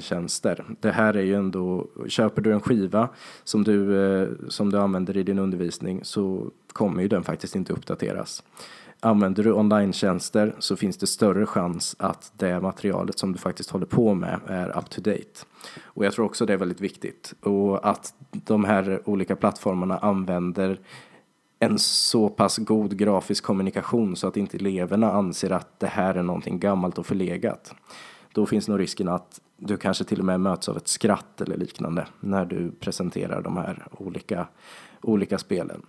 Det 0.80 0.90
här 0.90 1.14
är 1.14 1.22
ju 1.22 1.34
ändå, 1.34 1.86
köper 2.08 2.42
du 2.42 2.52
en 2.52 2.60
skiva 2.60 3.08
som 3.44 3.64
du, 3.64 4.04
eh, 4.04 4.28
som 4.48 4.70
du 4.70 4.78
använder 4.78 5.16
i 5.16 5.22
din 5.22 5.38
undervisning 5.38 6.00
så 6.02 6.50
kommer 6.72 7.02
ju 7.02 7.08
den 7.08 7.24
faktiskt 7.24 7.56
inte 7.56 7.72
uppdateras. 7.72 8.42
Använder 9.02 9.44
du 9.44 9.52
online 9.52 9.92
så 10.58 10.76
finns 10.76 10.96
det 10.96 11.06
större 11.06 11.46
chans 11.46 11.96
att 11.98 12.32
det 12.36 12.60
materialet 12.60 13.18
som 13.18 13.32
du 13.32 13.38
faktiskt 13.38 13.70
håller 13.70 13.86
på 13.86 14.14
med 14.14 14.40
är 14.46 14.78
up 14.78 14.90
to 14.90 15.00
date. 15.00 15.46
Och 15.82 16.04
jag 16.04 16.12
tror 16.12 16.24
också 16.24 16.46
det 16.46 16.52
är 16.52 16.56
väldigt 16.56 16.80
viktigt 16.80 17.34
och 17.40 17.88
att 17.88 18.14
de 18.30 18.64
här 18.64 19.02
olika 19.04 19.36
plattformarna 19.36 19.98
använder 19.98 20.80
en 21.58 21.78
så 21.78 22.28
pass 22.28 22.58
god 22.58 22.96
grafisk 22.96 23.44
kommunikation 23.44 24.16
så 24.16 24.28
att 24.28 24.36
inte 24.36 24.56
eleverna 24.56 25.12
anser 25.12 25.50
att 25.50 25.80
det 25.80 25.86
här 25.86 26.14
är 26.14 26.22
någonting 26.22 26.58
gammalt 26.58 26.98
och 26.98 27.06
förlegat. 27.06 27.74
Då 28.32 28.46
finns 28.46 28.68
nog 28.68 28.80
risken 28.80 29.08
att 29.08 29.40
du 29.56 29.76
kanske 29.76 30.04
till 30.04 30.18
och 30.18 30.24
med 30.24 30.40
möts 30.40 30.68
av 30.68 30.76
ett 30.76 30.88
skratt 30.88 31.40
eller 31.40 31.56
liknande 31.56 32.06
när 32.20 32.44
du 32.44 32.70
presenterar 32.70 33.42
de 33.42 33.56
här 33.56 33.86
olika, 33.90 34.46
olika 35.02 35.38
spelen. 35.38 35.82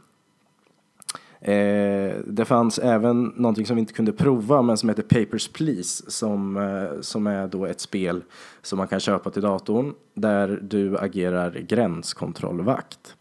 Eh, 1.42 2.16
det 2.26 2.46
fanns 2.46 2.80
även 2.80 3.24
någonting 3.24 3.66
som 3.66 3.76
vi 3.76 3.80
inte 3.80 3.94
kunde 3.94 4.12
prova 4.12 4.62
men 4.62 4.78
som 4.78 4.90
heter 4.90 5.04
Papers, 5.04 5.48
Please 5.48 6.12
som, 6.12 6.58
eh, 6.58 7.02
som 7.02 7.28
är 7.28 7.48
då 7.48 7.66
ett 7.66 7.80
spel 7.80 8.24
som 8.62 8.78
man 8.78 8.88
kan 8.88 9.00
köpa 9.00 9.30
till 9.30 9.42
datorn 9.42 9.94
där 10.14 10.60
du 10.62 10.98
agerar 10.98 11.52
gränskontrollvakt. 11.52 13.16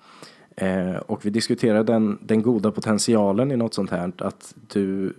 Eh, 0.57 0.97
och 0.97 1.27
vi 1.27 1.31
diskuterade 1.31 1.93
den, 1.93 2.19
den 2.23 2.43
goda 2.43 2.71
potentialen 2.71 3.53
i 3.53 3.57
något 3.57 3.75
sånt 3.75 3.91
här 3.91 4.13
att 4.19 4.55
du, 4.73 5.13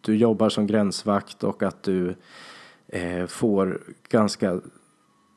du 0.00 0.16
jobbar 0.16 0.48
som 0.48 0.66
gränsvakt 0.66 1.44
och 1.44 1.62
att 1.62 1.82
du 1.82 2.14
eh, 2.88 3.26
får 3.26 3.80
ganska 4.08 4.60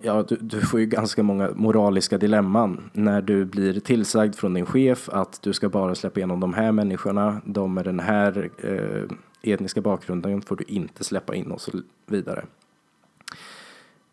Ja, 0.02 0.24
du, 0.28 0.36
du, 0.36 0.62
får 0.62 0.80
ju 0.80 0.86
ganska 0.86 1.24
många 1.24 1.50
moraliska 1.56 2.18
dilemman 2.18 2.90
när 2.94 3.22
du 3.22 3.46
blir 3.46 3.80
tillsagd 3.80 4.36
från 4.36 4.54
din 4.54 4.66
chef 4.66 5.10
att 5.10 5.42
du 5.42 5.54
ska 5.54 5.70
bara 5.70 5.96
släppa 5.96 6.20
igenom 6.20 6.40
de 6.40 6.54
här 6.54 6.72
människorna, 6.72 7.42
de 7.46 7.74
med 7.74 7.86
den 7.86 8.00
här 8.00 8.50
eh, 8.58 9.52
etniska 9.54 9.82
bakgrunden 9.82 10.42
får 10.42 10.56
du 10.56 10.64
inte 10.68 11.04
släppa 11.04 11.36
in 11.36 11.52
och 11.52 11.62
så 11.62 11.72
vidare. 12.06 12.46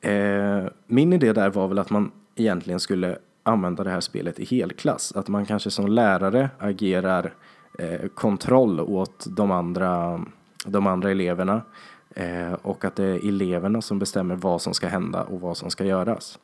Eh, 0.00 0.64
min 0.86 1.12
idé 1.12 1.32
där 1.32 1.50
var 1.50 1.68
väl 1.68 1.78
att 1.78 1.90
man 1.90 2.10
egentligen 2.34 2.80
skulle 2.80 3.18
använda 3.42 3.84
det 3.84 3.90
här 3.90 4.00
spelet 4.00 4.40
i 4.40 4.44
helklass. 4.44 5.12
Att 5.16 5.28
man 5.28 5.46
kanske 5.46 5.70
som 5.70 5.86
lärare 5.86 6.50
agerar 6.58 7.32
eh, 7.78 8.08
kontroll 8.14 8.80
åt 8.80 9.26
de 9.36 9.50
andra, 9.50 10.24
de 10.66 10.86
andra 10.86 11.10
eleverna 11.10 11.62
eh, 12.14 12.52
och 12.52 12.84
att 12.84 12.96
det 12.96 13.04
är 13.04 13.28
eleverna 13.28 13.82
som 13.82 13.98
bestämmer 13.98 14.36
vad 14.36 14.62
som 14.62 14.74
ska 14.74 14.88
hända 14.88 15.22
och 15.22 15.40
vad 15.40 15.56
som 15.56 15.70
ska 15.70 15.84
göras. 15.84 16.38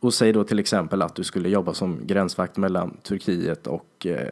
Och 0.00 0.14
säg 0.14 0.32
då 0.32 0.44
till 0.44 0.58
exempel 0.58 1.02
att 1.02 1.14
du 1.14 1.24
skulle 1.24 1.48
jobba 1.48 1.74
som 1.74 2.06
gränsvakt 2.06 2.56
mellan 2.56 2.96
Turkiet 3.02 3.66
och 3.66 4.06
eh, 4.06 4.28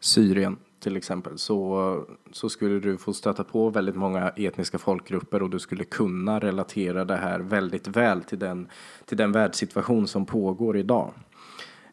Syrien 0.00 0.56
till 0.80 0.96
exempel 0.96 1.38
så, 1.38 2.04
så 2.32 2.48
skulle 2.48 2.80
du 2.80 2.98
få 2.98 3.12
stöta 3.12 3.44
på 3.44 3.70
väldigt 3.70 3.96
många 3.96 4.28
etniska 4.28 4.78
folkgrupper 4.78 5.42
och 5.42 5.50
du 5.50 5.58
skulle 5.58 5.84
kunna 5.84 6.38
relatera 6.38 7.04
det 7.04 7.16
här 7.16 7.40
väldigt 7.40 7.86
väl 7.86 8.22
till 8.22 8.38
den, 8.38 8.68
till 9.04 9.16
den 9.16 9.32
världssituation 9.32 10.08
som 10.08 10.26
pågår 10.26 10.76
idag. 10.76 11.12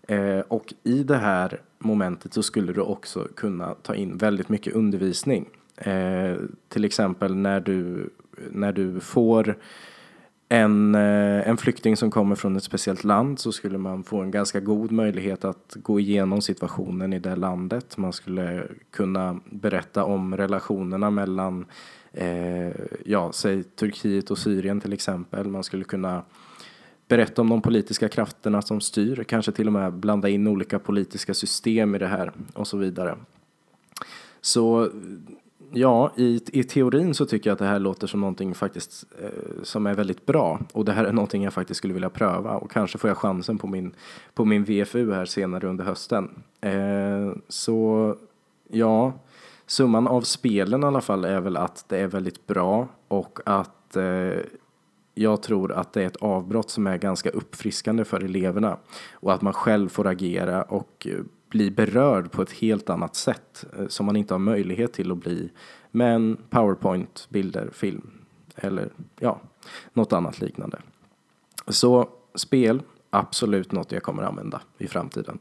Eh, 0.08 0.40
och 0.40 0.74
i 0.84 1.04
det 1.04 1.18
här 1.18 1.62
momentet 1.80 2.34
så 2.34 2.44
skulle 2.44 2.74
du 2.74 2.82
också 2.82 3.28
kunna 3.36 3.74
ta 3.74 3.96
in 3.96 4.18
väldigt 4.18 4.50
mycket 4.50 4.74
undervisning. 4.74 5.50
Eh, 5.78 6.36
till 6.70 6.86
exempel 6.86 7.36
när 7.36 7.60
du, 7.60 8.10
när 8.52 8.72
du 8.72 9.00
får 9.00 9.58
en, 10.50 10.96
eh, 10.96 11.50
en 11.50 11.58
flykting 11.58 11.98
som 11.98 12.12
kommer 12.12 12.36
från 12.36 12.56
ett 12.56 12.64
speciellt 12.64 13.04
land 13.04 13.40
så 13.40 13.52
skulle 13.52 13.78
man 13.78 14.04
få 14.04 14.22
en 14.22 14.32
ganska 14.32 14.60
god 14.60 14.92
möjlighet 14.92 15.46
att 15.46 15.76
gå 15.76 16.00
igenom 16.00 16.42
situationen 16.42 17.14
i 17.14 17.20
det 17.20 17.36
landet. 17.36 17.98
Man 17.98 18.14
skulle 18.14 18.68
kunna 18.92 19.40
berätta 19.46 20.04
om 20.04 20.38
relationerna 20.38 21.10
mellan, 21.10 21.66
eh, 22.14 22.76
ja, 23.06 23.32
säg 23.34 23.64
Turkiet 23.64 24.32
och 24.32 24.38
Syrien 24.38 24.82
till 24.82 24.94
exempel. 24.94 25.48
Man 25.48 25.64
skulle 25.64 25.84
kunna 25.84 26.24
berätta 27.08 27.42
om 27.42 27.50
de 27.50 27.62
politiska 27.62 28.10
krafterna 28.10 28.62
som 28.62 28.82
styr, 28.82 29.24
kanske 29.24 29.52
till 29.52 29.68
och 29.68 29.74
med 29.74 29.94
blanda 29.94 30.30
in 30.30 30.48
olika 30.48 30.80
politiska 30.80 31.34
system 31.34 31.96
i 31.96 31.98
det 31.98 32.08
här 32.08 32.32
och 32.54 32.68
så 32.68 32.78
vidare. 32.78 33.18
Så 34.42 34.90
ja, 35.76 36.12
i, 36.16 36.42
i 36.54 36.64
teorin 36.64 37.14
så 37.14 37.26
tycker 37.26 37.50
jag 37.50 37.54
att 37.54 37.60
det 37.60 37.66
här 37.66 37.80
låter 37.80 38.08
som 38.08 38.20
någonting 38.20 38.56
faktiskt 38.56 39.06
eh, 39.22 39.64
som 39.64 39.88
är 39.88 39.94
väldigt 39.94 40.26
bra. 40.26 40.60
Och 40.74 40.86
det 40.86 40.92
här 40.92 41.06
är 41.06 41.12
någonting 41.12 41.44
jag 41.44 41.54
faktiskt 41.54 41.78
skulle 41.78 41.94
vilja 41.94 42.10
pröva. 42.10 42.58
Och 42.58 42.72
kanske 42.72 42.98
får 42.98 43.10
jag 43.10 43.18
chansen 43.18 43.58
på 43.58 43.68
min, 43.68 43.96
på 44.34 44.46
min 44.46 44.64
VFU 44.64 45.12
här 45.12 45.26
senare 45.26 45.68
under 45.68 45.86
hösten. 45.86 46.44
Eh, 46.62 47.32
så 47.48 48.16
ja, 48.72 49.14
summan 49.66 50.08
av 50.08 50.22
spelen 50.22 50.84
i 50.84 50.86
alla 50.86 51.02
fall 51.02 51.26
är 51.26 51.42
väl 51.42 51.58
att 51.58 51.86
det 51.88 51.98
är 51.98 52.08
väldigt 52.08 52.48
bra. 52.48 52.88
Och 53.08 53.40
att 53.46 53.96
eh, 53.96 54.40
jag 55.14 55.42
tror 55.42 55.72
att 55.72 55.94
det 55.94 56.02
är 56.02 56.08
ett 56.08 56.16
avbrott 56.16 56.70
som 56.70 56.88
är 56.88 56.98
ganska 56.98 57.30
uppfriskande 57.30 58.06
för 58.06 58.24
eleverna. 58.24 58.78
Och 59.14 59.34
att 59.34 59.42
man 59.42 59.54
själv 59.54 59.90
får 59.90 60.08
agera 60.08 60.64
och 60.64 61.08
eh, 61.10 61.20
bli 61.50 61.72
berörd 61.72 62.32
på 62.32 62.42
ett 62.42 62.52
helt 62.52 62.90
annat 62.90 63.16
sätt 63.16 63.66
eh, 63.78 63.88
som 63.88 64.06
man 64.06 64.16
inte 64.16 64.34
har 64.34 64.40
möjlighet 64.40 64.94
till 64.94 65.12
att 65.12 65.18
bli 65.18 65.52
med 65.92 66.16
en 66.16 66.38
powerpoint, 66.50 67.28
bilder, 67.30 67.70
film 67.74 68.12
eller 68.56 68.90
ja, 69.20 69.42
något 69.94 70.14
annat 70.14 70.42
liknande. 70.42 70.78
Så 71.68 72.10
spel, 72.36 72.82
absolut 73.10 73.72
något 73.72 73.92
jag 73.92 74.04
kommer 74.04 74.24
använda 74.24 74.62
i 74.78 74.88
framtiden. 74.88 75.40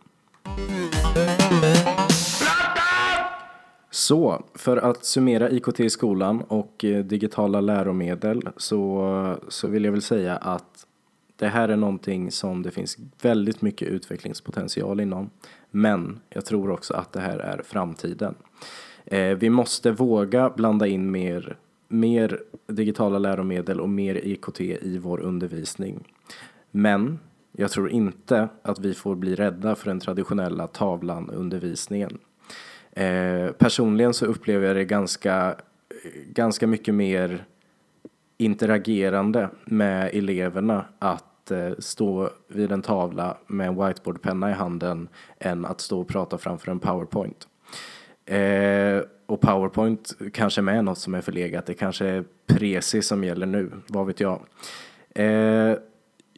Så, 3.91 4.45
för 4.55 4.77
att 4.77 5.05
summera 5.05 5.51
IKT 5.51 5.81
i 5.81 5.91
skolan 5.91 6.41
och 6.41 6.85
eh, 6.85 7.05
digitala 7.05 7.61
läromedel 7.61 8.49
så, 8.57 9.39
så 9.49 9.69
vill 9.69 9.85
jag 9.85 9.93
väl 9.93 10.03
säga 10.03 10.37
att 10.37 10.87
det 11.37 11.49
här 11.49 11.69
är 11.69 11.77
någonting 11.77 12.31
som 12.31 12.63
det 12.63 12.71
finns 12.71 12.97
väldigt 13.23 13.63
mycket 13.63 13.89
utvecklingspotential 13.89 15.01
inom. 15.01 15.31
Men 15.77 16.21
jag 16.31 16.45
tror 16.45 16.71
också 16.71 16.95
att 16.95 17.13
det 17.13 17.21
här 17.21 17.39
är 17.39 17.63
framtiden. 17.65 18.35
Eh, 19.05 19.37
vi 19.37 19.51
måste 19.51 19.91
våga 19.91 20.51
blanda 20.51 20.87
in 20.87 21.11
mer, 21.11 21.57
mer 21.89 22.41
digitala 22.67 23.19
läromedel 23.19 23.81
och 23.81 23.89
mer 23.89 24.15
IKT 24.15 24.61
i 24.61 24.99
vår 25.03 25.21
undervisning. 25.21 26.05
Men 26.71 27.19
jag 27.53 27.71
tror 27.71 27.91
inte 27.91 28.49
att 28.63 28.79
vi 28.79 28.95
får 28.95 29.15
bli 29.15 29.35
rädda 29.35 29.75
för 29.75 29.87
den 29.87 30.01
traditionella 30.01 30.67
tavlan 30.67 31.31
undervisningen. 31.31 32.19
Eh, 32.93 33.51
personligen 33.59 34.15
så 34.15 34.27
upplever 34.27 34.67
jag 34.67 34.77
det 34.77 34.85
ganska, 34.85 35.55
ganska 36.27 36.67
mycket 36.67 36.95
mer 36.95 37.45
interagerande 38.37 39.49
med 39.65 40.11
eleverna 40.13 40.85
att 40.99 41.34
att 41.45 41.51
eh, 41.51 41.71
stå 41.79 42.31
vid 42.49 42.73
en 42.73 42.83
tavla 42.83 43.37
med 43.47 43.69
en 43.69 43.87
whiteboardpenna 43.87 44.51
i 44.51 44.53
handen 44.53 45.09
än 45.39 45.65
att 45.65 45.81
stå 45.81 46.01
och 46.01 46.09
prata 46.09 46.39
framför 46.39 46.71
en 46.71 46.79
powerpoint. 46.79 47.49
Eh, 48.27 49.01
och 49.27 49.41
powerpoint 49.41 50.13
kanske 50.33 50.63
med 50.63 50.85
något 50.85 50.99
som 50.99 51.15
är 51.15 51.21
förlegat. 51.21 51.67
Det 51.67 51.75
kanske 51.75 52.07
är 52.07 52.25
presi 52.47 53.03
som 53.03 53.25
gäller 53.25 53.47
nu, 53.47 53.71
vad 53.87 54.07
vet 54.07 54.21
jag. 54.21 54.41
Eh, 55.15 55.77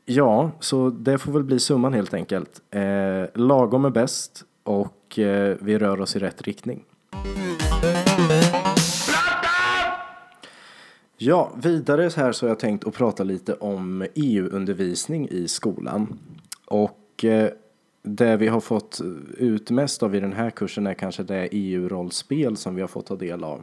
ja, 0.04 0.50
så 0.60 0.90
det 0.90 1.18
får 1.18 1.32
väl 1.32 1.44
bli 1.44 1.58
summan 1.58 1.94
helt 1.94 2.14
enkelt. 2.14 2.60
Eh, 2.70 3.25
lagom 3.34 3.84
är 3.84 3.90
bäst 3.90 4.44
och 4.64 5.18
eh, 5.18 5.56
vi 5.60 5.78
rör 5.78 6.00
oss 6.00 6.16
i 6.16 6.18
rätt 6.18 6.42
riktning. 6.42 6.84
Ja, 11.18 11.52
vidare 11.56 12.11
så 12.11 12.20
här 12.20 12.32
så 12.32 12.46
har 12.46 12.49
jag 12.49 12.58
tänkt 12.58 12.87
att 12.87 12.94
prata 12.94 13.25
lite 13.25 13.54
om 13.54 14.06
EU-undervisning 14.14 15.28
i 15.28 15.49
skolan. 15.49 16.18
Och 16.64 17.25
eh, 17.25 17.50
det 18.02 18.37
vi 18.37 18.49
har 18.49 18.61
fått 18.61 19.00
ut 19.37 19.70
mest 19.70 20.02
av 20.02 20.14
i 20.14 20.20
den 20.20 20.32
här 20.32 20.50
kursen 20.50 20.87
är 20.87 20.94
kanske 20.94 21.23
det 21.23 21.49
EU-rollspel 21.52 22.56
som 22.56 22.75
vi 22.75 22.80
har 22.80 22.88
fått 22.88 23.06
ta 23.06 23.16
del 23.16 23.44
av. 23.44 23.62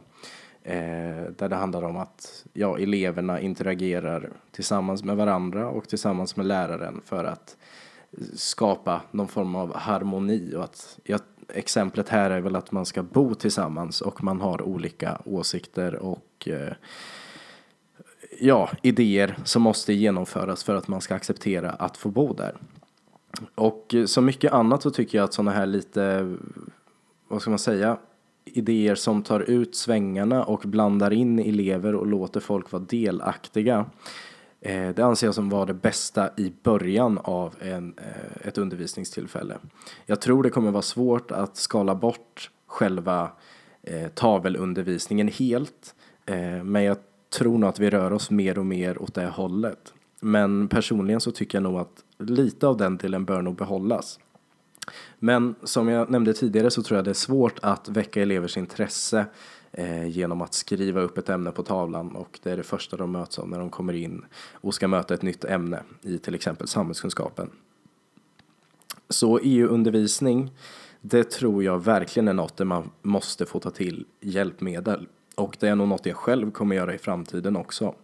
Eh, 0.62 1.30
där 1.36 1.48
det 1.48 1.56
handlar 1.56 1.82
om 1.82 1.96
att 1.96 2.44
ja, 2.52 2.78
eleverna 2.78 3.40
interagerar 3.40 4.30
tillsammans 4.50 5.04
med 5.04 5.16
varandra 5.16 5.68
och 5.68 5.88
tillsammans 5.88 6.36
med 6.36 6.46
läraren 6.46 7.00
för 7.04 7.24
att 7.24 7.56
skapa 8.34 9.00
någon 9.10 9.28
form 9.28 9.54
av 9.54 9.76
harmoni. 9.76 10.54
Och 10.56 10.64
att, 10.64 10.98
ja, 11.04 11.18
exemplet 11.48 12.08
här 12.08 12.30
är 12.30 12.40
väl 12.40 12.56
att 12.56 12.72
man 12.72 12.86
ska 12.86 13.02
bo 13.02 13.34
tillsammans 13.34 14.00
och 14.00 14.24
man 14.24 14.40
har 14.40 14.62
olika 14.62 15.20
åsikter 15.24 15.94
och 15.94 16.48
eh, 16.48 16.72
ja, 18.40 18.70
idéer 18.82 19.36
som 19.44 19.62
måste 19.62 19.92
genomföras 19.92 20.64
för 20.64 20.76
att 20.76 20.88
man 20.88 21.00
ska 21.00 21.14
acceptera 21.14 21.70
att 21.70 21.96
få 21.96 22.08
bo 22.08 22.32
där. 22.32 22.56
Och 23.54 23.94
som 24.06 24.24
mycket 24.24 24.52
annat 24.52 24.82
så 24.82 24.90
tycker 24.90 25.18
jag 25.18 25.24
att 25.24 25.34
sådana 25.34 25.50
här 25.50 25.66
lite, 25.66 26.34
vad 27.28 27.40
ska 27.40 27.50
man 27.50 27.58
säga, 27.58 27.98
idéer 28.44 28.94
som 28.94 29.22
tar 29.22 29.40
ut 29.40 29.76
svängarna 29.76 30.44
och 30.44 30.60
blandar 30.64 31.12
in 31.12 31.38
elever 31.38 31.94
och 31.94 32.06
låter 32.06 32.40
folk 32.40 32.72
vara 32.72 32.82
delaktiga. 32.82 33.86
Eh, 34.60 34.88
det 34.88 35.04
anser 35.04 35.26
jag 35.26 35.34
som 35.34 35.48
var 35.48 35.66
det 35.66 35.74
bästa 35.74 36.30
i 36.36 36.52
början 36.62 37.18
av 37.18 37.54
en, 37.60 37.94
eh, 37.98 38.48
ett 38.48 38.58
undervisningstillfälle. 38.58 39.58
Jag 40.06 40.20
tror 40.20 40.42
det 40.42 40.50
kommer 40.50 40.70
vara 40.70 40.82
svårt 40.82 41.30
att 41.30 41.56
skala 41.56 41.94
bort 41.94 42.50
själva 42.66 43.30
eh, 43.82 44.08
tavelundervisningen 44.08 45.28
helt. 45.28 45.94
Eh, 46.26 46.64
men 46.64 46.82
jag 46.82 46.96
tror 47.38 47.58
nog 47.58 47.68
att 47.68 47.80
vi 47.80 47.90
rör 47.90 48.12
oss 48.12 48.30
mer 48.30 48.58
och 48.58 48.66
mer 48.66 49.02
åt 49.02 49.14
det 49.14 49.26
hållet. 49.26 49.94
Men 50.20 50.68
personligen 50.68 51.20
så 51.20 51.30
tycker 51.30 51.58
jag 51.58 51.62
nog 51.62 51.78
att 51.78 52.04
lite 52.18 52.66
av 52.66 52.76
den 52.76 52.96
delen 52.96 53.24
bör 53.24 53.42
nog 53.42 53.56
behållas. 53.56 54.18
Men 55.18 55.54
som 55.62 55.88
jag 55.88 56.10
nämnde 56.10 56.34
tidigare 56.34 56.70
så 56.70 56.82
tror 56.82 56.98
jag 56.98 57.04
det 57.04 57.10
är 57.10 57.14
svårt 57.14 57.58
att 57.62 57.88
väcka 57.88 58.22
elevers 58.22 58.56
intresse 58.56 59.26
eh, 59.72 60.06
genom 60.08 60.42
att 60.42 60.54
skriva 60.54 61.00
upp 61.00 61.18
ett 61.18 61.28
ämne 61.28 61.50
på 61.50 61.62
tavlan 61.62 62.16
och 62.16 62.38
det 62.42 62.50
är 62.50 62.56
det 62.56 62.62
första 62.62 62.96
de 62.96 63.12
möts 63.12 63.38
av 63.38 63.48
när 63.48 63.58
de 63.58 63.70
kommer 63.70 63.92
in 63.92 64.24
och 64.52 64.74
ska 64.74 64.88
möta 64.88 65.14
ett 65.14 65.22
nytt 65.22 65.44
ämne 65.44 65.82
i 66.02 66.18
till 66.18 66.34
exempel 66.34 66.68
samhällskunskapen. 66.68 67.50
Så 69.08 69.38
EU-undervisning, 69.42 70.50
det 71.00 71.30
tror 71.30 71.64
jag 71.64 71.84
verkligen 71.84 72.28
är 72.28 72.32
något 72.32 72.56
där 72.56 72.64
man 72.64 72.90
måste 73.02 73.46
få 73.46 73.60
ta 73.60 73.70
till 73.70 74.06
hjälpmedel. 74.20 75.08
Och 75.34 75.56
det 75.60 75.68
är 75.68 75.74
nog 75.74 75.88
något 75.88 76.06
jag 76.06 76.16
själv 76.16 76.50
kommer 76.50 76.76
göra 76.76 76.94
i 76.94 76.98
framtiden 76.98 77.56
också. 77.56 77.94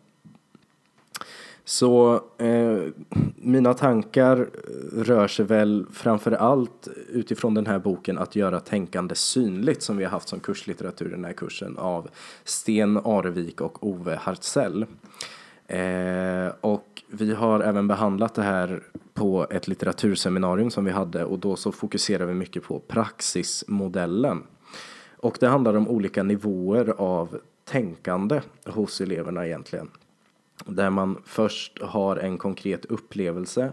Så 1.64 2.14
eh, 2.38 2.78
mina 3.36 3.74
tankar 3.74 4.48
rör 4.92 5.28
sig 5.28 5.44
väl 5.44 5.86
framför 5.92 6.32
allt 6.32 6.88
utifrån 7.08 7.54
den 7.54 7.66
här 7.66 7.78
boken 7.78 8.18
att 8.18 8.36
göra 8.36 8.60
tänkande 8.60 9.14
synligt 9.14 9.82
som 9.82 9.96
vi 9.96 10.04
har 10.04 10.10
haft 10.10 10.28
som 10.28 10.40
kurslitteratur 10.40 11.08
i 11.08 11.10
den 11.10 11.24
här 11.24 11.32
kursen 11.32 11.78
av 11.78 12.08
Sten 12.44 12.96
Arevik 12.96 13.60
och 13.60 13.86
Ove 13.86 14.16
Hartzell. 14.16 14.86
Eh, 15.66 16.52
och 16.60 17.02
vi 17.06 17.34
har 17.34 17.60
även 17.60 17.88
behandlat 17.88 18.34
det 18.34 18.42
här 18.42 18.82
på 19.14 19.46
ett 19.50 19.68
litteraturseminarium 19.68 20.70
som 20.70 20.84
vi 20.84 20.90
hade 20.90 21.24
och 21.24 21.38
då 21.38 21.56
så 21.56 21.72
fokuserar 21.72 22.26
vi 22.26 22.34
mycket 22.34 22.62
på 22.62 22.78
praxismodellen. 22.78 24.42
Och 25.20 25.36
det 25.40 25.48
handlar 25.48 25.74
om 25.74 25.88
olika 25.88 26.22
nivåer 26.22 26.94
av 26.98 27.38
tänkande 27.64 28.40
hos 28.66 29.00
eleverna 29.00 29.46
egentligen. 29.46 29.90
Där 30.66 30.90
man 30.90 31.22
först 31.24 31.82
har 31.82 32.16
en 32.16 32.38
konkret 32.38 32.84
upplevelse 32.84 33.72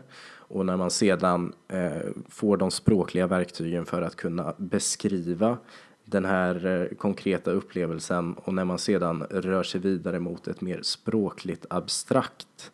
och 0.50 0.66
när 0.66 0.78
man 0.78 0.92
sedan 0.92 1.54
eh, 1.68 1.92
får 2.30 2.58
de 2.58 2.72
språkliga 2.72 3.28
verktygen 3.28 3.86
för 3.86 4.02
att 4.02 4.16
kunna 4.16 4.54
beskriva 4.58 5.58
den 6.06 6.26
här 6.26 6.66
eh, 6.66 6.98
konkreta 6.98 7.52
upplevelsen 7.52 8.34
och 8.34 8.54
när 8.54 8.66
man 8.66 8.78
sedan 8.78 9.24
rör 9.30 9.64
sig 9.64 9.82
vidare 9.82 10.20
mot 10.20 10.48
ett 10.48 10.62
mer 10.62 10.80
språkligt 10.82 11.66
abstrakt 11.70 12.72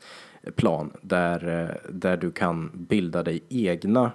plan 0.55 0.91
där, 1.01 1.62
eh, 1.62 1.91
där 1.91 2.17
du 2.17 2.31
kan 2.31 2.71
bilda 2.73 3.23
dig 3.23 3.43
egna 3.49 4.12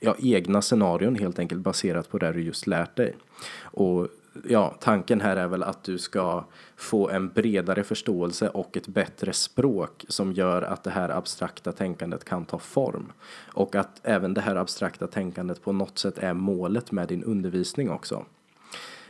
ja, 0.00 0.16
egna 0.18 0.62
scenarion 0.62 1.14
helt 1.14 1.38
enkelt 1.38 1.60
baserat 1.60 2.10
på 2.10 2.18
det 2.18 2.32
du 2.32 2.42
just 2.42 2.66
lärt 2.66 2.96
dig. 2.96 3.16
Och 3.62 4.08
ja, 4.48 4.74
tanken 4.80 5.20
här 5.20 5.36
är 5.36 5.48
väl 5.48 5.62
att 5.62 5.84
du 5.84 5.98
ska 5.98 6.44
få 6.76 7.08
en 7.08 7.28
bredare 7.28 7.84
förståelse 7.84 8.48
och 8.48 8.76
ett 8.76 8.88
bättre 8.88 9.32
språk 9.32 10.04
som 10.08 10.32
gör 10.32 10.62
att 10.62 10.84
det 10.84 10.90
här 10.90 11.08
abstrakta 11.08 11.72
tänkandet 11.72 12.24
kan 12.24 12.44
ta 12.44 12.58
form. 12.58 13.12
Och 13.54 13.74
att 13.74 14.00
även 14.02 14.34
det 14.34 14.40
här 14.40 14.56
abstrakta 14.56 15.06
tänkandet 15.06 15.62
på 15.62 15.72
något 15.72 15.98
sätt 15.98 16.18
är 16.18 16.34
målet 16.34 16.92
med 16.92 17.08
din 17.08 17.24
undervisning 17.24 17.90
också. 17.90 18.24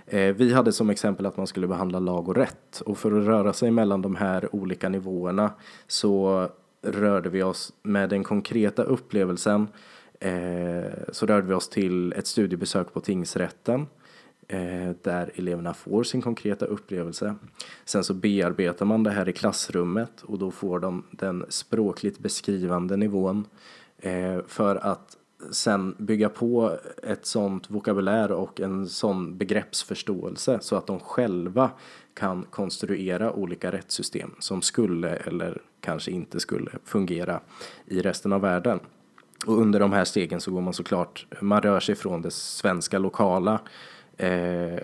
Eh, 0.07 0.35
vi 0.35 0.53
hade 0.53 0.73
som 0.73 0.91
exempel 0.91 1.27
att 1.27 1.37
man 1.37 1.47
skulle 1.47 1.67
behandla 1.67 1.99
lag 1.99 2.29
och 2.29 2.37
rätt 2.37 2.83
och 2.87 2.99
för 2.99 3.21
att 3.21 3.27
röra 3.27 3.53
sig 3.53 3.71
mellan 3.71 4.03
de 4.03 4.17
här 4.17 4.55
olika 4.55 4.89
nivåerna 4.89 5.51
så 5.87 6.49
rörde 6.83 7.29
vi 7.29 7.43
oss 7.43 7.73
med 7.83 8.09
den 8.09 8.25
konkreta 8.25 8.83
upplevelsen 8.83 9.63
eh, 9.63 9.69
Eh, 10.21 10.93
så 11.13 11.27
rörde 11.27 11.47
vi 11.47 11.55
oss 11.55 11.69
till 11.69 12.13
ett 12.13 12.27
studiebesök 12.27 12.93
på 12.93 13.01
tingsrätten 13.01 13.87
eh, 14.49 14.91
där 15.03 15.31
eleverna 15.35 15.75
får 15.75 16.03
sin 16.03 16.23
konkreta 16.23 16.67
upplevelse. 16.67 17.35
Sen 17.85 18.05
så 18.05 18.15
bearbetar 18.15 18.87
man 18.87 19.03
det 19.03 19.11
här 19.11 19.29
i 19.29 19.33
klassrummet 19.33 20.23
och 20.23 20.39
då 20.39 20.51
får 20.51 20.81
de 20.81 21.05
den 21.11 21.45
språkligt 21.49 22.19
beskrivande 22.19 22.97
nivån 22.97 23.45
eh, 23.99 24.39
för 24.47 24.77
att 24.77 25.17
sen 25.51 25.95
bygga 25.99 26.29
på 26.29 26.79
ett 27.03 27.27
sånt 27.27 27.71
vokabulär 27.71 28.33
och 28.33 28.61
en 28.61 28.89
sån 28.89 29.39
begreppsförståelse 29.39 30.59
så 30.61 30.77
att 30.77 30.87
de 30.87 31.01
själva 31.01 31.71
kan 32.15 32.43
konstruera 32.51 33.33
olika 33.33 33.73
rättssystem 33.73 34.35
som 34.39 34.63
skulle 34.63 35.17
eller 35.17 35.63
kanske 35.81 36.11
inte 36.11 36.41
skulle 36.41 36.71
fungera 36.85 37.41
i 37.87 38.01
resten 38.01 38.33
av 38.33 38.41
världen. 38.41 38.81
Och 39.49 39.59
under 39.59 39.81
de 39.81 39.93
här 39.93 40.05
stegen 40.05 40.41
så 40.41 40.51
går 40.51 40.61
man 40.61 40.75
såklart, 40.75 41.27
man 41.41 41.63
rör 41.63 41.81
sig 41.81 41.95
från 41.95 42.23
det 42.23 42.31
svenska 42.31 42.99
lokala 42.99 43.61
eh, 44.17 44.79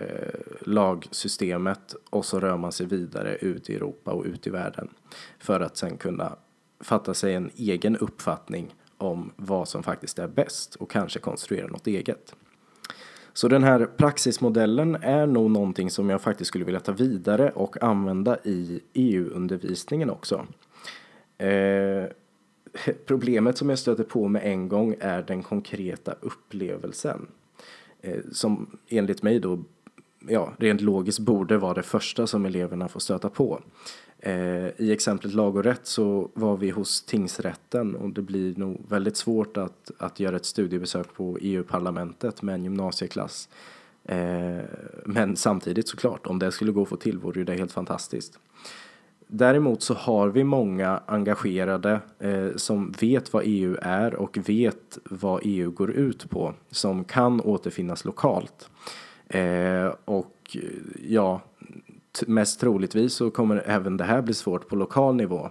lagsystemet 0.61 1.95
och 2.09 2.25
så 2.25 2.39
rör 2.39 2.57
man 2.57 2.71
sig 2.71 2.85
vidare 2.85 3.35
ut 3.35 3.69
i 3.69 3.75
Europa 3.75 4.11
och 4.11 4.25
ut 4.25 4.47
i 4.47 4.49
världen 4.49 4.89
för 5.39 5.59
att 5.59 5.77
sen 5.77 5.97
kunna 5.97 6.35
fatta 6.79 7.13
sig 7.13 7.33
en 7.33 7.51
egen 7.55 7.97
uppfattning 7.97 8.75
om 8.97 9.31
vad 9.35 9.67
som 9.67 9.83
faktiskt 9.83 10.19
är 10.19 10.27
bäst 10.27 10.75
och 10.75 10.91
kanske 10.91 11.19
konstruera 11.19 11.67
något 11.67 11.87
eget. 11.87 12.35
Så 13.33 13.47
den 13.47 13.63
här 13.63 13.85
praxismodellen 13.85 14.95
är 14.95 15.25
nog 15.27 15.51
någonting 15.51 15.89
som 15.89 16.09
jag 16.09 16.21
faktiskt 16.21 16.47
skulle 16.47 16.65
vilja 16.65 16.79
ta 16.79 16.91
vidare 16.91 17.51
och 17.51 17.83
använda 17.83 18.37
i 18.43 18.79
EU-undervisningen 18.93 20.09
också. 20.09 20.45
Eh, 21.37 22.05
problemet 23.05 23.57
som 23.57 23.69
jag 23.69 23.79
stöter 23.79 24.03
på 24.03 24.27
med 24.27 24.41
en 24.45 24.69
gång 24.69 24.95
är 24.99 25.21
den 25.21 25.43
konkreta 25.43 26.15
upplevelsen. 26.21 27.27
Eh, 28.01 28.19
som 28.31 28.77
enligt 28.87 29.23
mig 29.23 29.39
då, 29.39 29.63
ja, 30.27 30.53
rent 30.57 30.81
logiskt 30.81 31.19
borde 31.19 31.57
vara 31.57 31.73
det 31.73 31.83
första 31.83 32.27
som 32.27 32.45
eleverna 32.45 32.87
får 32.87 32.99
stöta 32.99 33.29
på. 33.29 33.61
Eh, 34.19 34.67
I 34.81 34.91
exemplet 34.91 35.33
lag 35.33 35.55
och 35.55 35.63
rätt 35.63 35.87
så 35.87 36.29
var 36.33 36.57
vi 36.57 36.69
hos 36.69 37.03
tingsrätten 37.03 37.95
och 37.95 38.09
det 38.09 38.21
blir 38.21 38.55
nog 38.55 38.81
väldigt 38.89 39.17
svårt 39.17 39.57
att, 39.57 39.91
att 39.97 40.19
göra 40.19 40.35
ett 40.35 40.45
studiebesök 40.45 41.13
på 41.13 41.37
EU-parlamentet 41.41 42.41
med 42.41 42.55
en 42.55 42.63
gymnasieklass. 42.63 43.49
Eh, 44.03 44.63
men 45.05 45.35
samtidigt 45.35 45.87
såklart, 45.87 46.27
om 46.27 46.39
det 46.39 46.51
skulle 46.51 46.71
gå 46.71 46.81
att 46.81 46.89
få 46.89 46.95
till 46.95 47.17
vore 47.17 47.43
det 47.43 47.53
helt 47.53 47.71
fantastiskt. 47.71 48.39
Däremot 49.27 49.81
så 49.81 49.93
har 49.93 50.27
vi 50.27 50.43
många 50.43 51.01
engagerade 51.05 51.99
eh, 52.19 52.55
som 52.55 52.93
vet 52.99 53.33
vad 53.33 53.43
EU 53.45 53.77
är 53.81 54.15
och 54.15 54.37
vet 54.49 54.97
vad 55.03 55.41
EU 55.43 55.71
går 55.71 55.91
ut 55.91 56.29
på 56.29 56.53
som 56.71 57.03
kan 57.03 57.41
återfinnas 57.41 58.05
lokalt. 58.05 58.69
Eh, 59.27 59.93
och 60.05 60.35
eh, 60.55 60.61
ja, 61.09 61.41
mest 62.27 62.59
troligtvis 62.59 63.13
så 63.13 63.31
kommer 63.31 63.63
även 63.65 63.97
det 63.97 64.03
här 64.03 64.21
bli 64.21 64.33
svårt 64.33 64.69
på 64.69 64.75
lokal 64.75 65.15
nivå. 65.15 65.49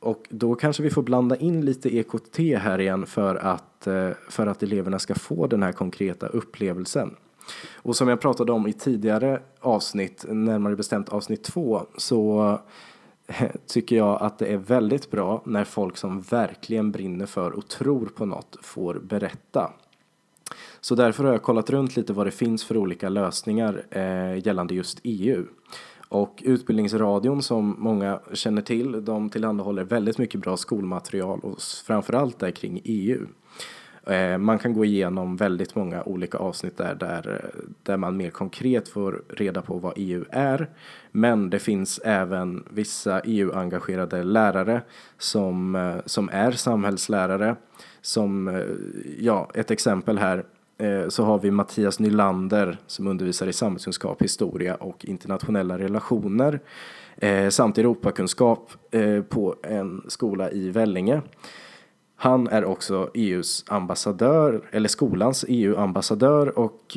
Och 0.00 0.26
då 0.28 0.54
kanske 0.54 0.82
vi 0.82 0.90
får 0.90 1.02
blanda 1.02 1.36
in 1.36 1.64
lite 1.64 1.96
EKT 1.96 2.38
här 2.38 2.80
igen 2.80 3.06
för 3.06 3.34
att, 3.36 3.86
eh, 3.86 4.10
för 4.28 4.46
att 4.46 4.62
eleverna 4.62 4.98
ska 4.98 5.14
få 5.14 5.46
den 5.46 5.62
här 5.62 5.72
konkreta 5.72 6.26
upplevelsen. 6.26 7.16
Och 7.74 7.96
som 7.96 8.08
jag 8.08 8.20
pratade 8.20 8.52
om 8.52 8.66
i 8.66 8.72
tidigare 8.72 9.40
avsnitt, 9.60 10.24
närmare 10.28 10.76
bestämt 10.76 11.08
avsnitt 11.08 11.44
två, 11.44 11.82
så 11.96 12.58
tycker 13.66 13.96
jag 13.96 14.22
att 14.22 14.38
det 14.38 14.46
är 14.46 14.56
väldigt 14.56 15.10
bra 15.10 15.42
när 15.46 15.64
folk 15.64 15.96
som 15.96 16.20
verkligen 16.20 16.92
brinner 16.92 17.26
för 17.26 17.50
och 17.50 17.68
tror 17.68 18.06
på 18.06 18.26
något 18.26 18.56
får 18.62 18.94
berätta. 18.94 19.72
Så 20.80 20.94
därför 20.94 21.24
har 21.24 21.32
jag 21.32 21.42
kollat 21.42 21.70
runt 21.70 21.96
lite 21.96 22.12
vad 22.12 22.26
det 22.26 22.30
finns 22.30 22.64
för 22.64 22.76
olika 22.76 23.08
lösningar 23.08 23.82
eh, 23.90 24.46
gällande 24.46 24.74
just 24.74 25.00
EU. 25.02 25.44
Och 26.08 26.42
Utbildningsradion 26.46 27.42
som 27.42 27.76
många 27.78 28.20
känner 28.32 28.62
till, 28.62 29.04
de 29.04 29.30
tillhandahåller 29.30 29.84
väldigt 29.84 30.18
mycket 30.18 30.40
bra 30.40 30.56
skolmaterial 30.56 31.40
och 31.40 31.62
framförallt 31.86 32.38
där 32.38 32.50
kring 32.50 32.80
EU. 32.84 33.26
Eh, 34.06 34.38
man 34.38 34.58
kan 34.58 34.72
gå 34.72 34.84
igenom 34.84 35.36
väldigt 35.36 35.74
många 35.74 36.02
olika 36.02 36.38
avsnitt 36.38 36.76
där, 36.76 36.94
där, 36.94 37.40
eh, 37.44 37.60
där 37.82 37.96
man 37.96 38.16
mer 38.16 38.30
konkret 38.30 38.88
får 38.88 39.22
reda 39.28 39.62
på 39.62 39.78
vad 39.78 39.92
EU 39.96 40.24
är. 40.30 40.68
Men 41.12 41.50
det 41.50 41.58
finns 41.58 42.00
även 42.04 42.64
vissa 42.70 43.20
EU-engagerade 43.20 44.22
lärare 44.22 44.82
som, 45.18 45.74
eh, 45.74 45.96
som 46.06 46.28
är 46.32 46.52
samhällslärare. 46.52 47.56
Som, 48.00 48.48
eh, 48.48 48.62
ja, 49.18 49.50
ett 49.54 49.70
exempel 49.70 50.18
här 50.18 50.44
eh, 50.78 51.08
så 51.08 51.24
har 51.24 51.38
vi 51.38 51.50
Mattias 51.50 52.00
Nylander 52.00 52.78
som 52.86 53.06
undervisar 53.06 53.46
i 53.46 53.52
samhällskunskap, 53.52 54.22
historia 54.22 54.74
och 54.74 55.04
internationella 55.04 55.78
relationer 55.78 56.60
samt 57.50 57.78
Europakunskap 57.78 58.72
på 59.28 59.56
en 59.62 60.02
skola 60.08 60.50
i 60.50 60.70
Vellinge. 60.70 61.22
Han 62.16 62.48
är 62.48 62.64
också 62.64 63.10
EUs 63.14 63.64
ambassadör, 63.68 64.62
eller 64.70 64.88
skolans 64.88 65.44
EU-ambassadör 65.48 66.58
och 66.58 66.96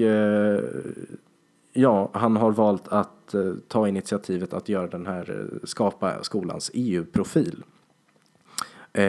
ja, 1.74 2.10
han 2.14 2.38
har 2.38 2.52
valt 2.52 2.88
att 2.88 3.23
Eh, 3.34 3.54
ta 3.68 3.88
initiativet 3.88 4.54
att 4.54 4.70
göra 4.70 4.88
den 4.88 5.06
här, 5.06 5.50
eh, 5.52 5.68
skapa 5.68 6.24
skolans 6.24 6.72
EU-profil. 6.74 7.64
Eh, 8.94 9.06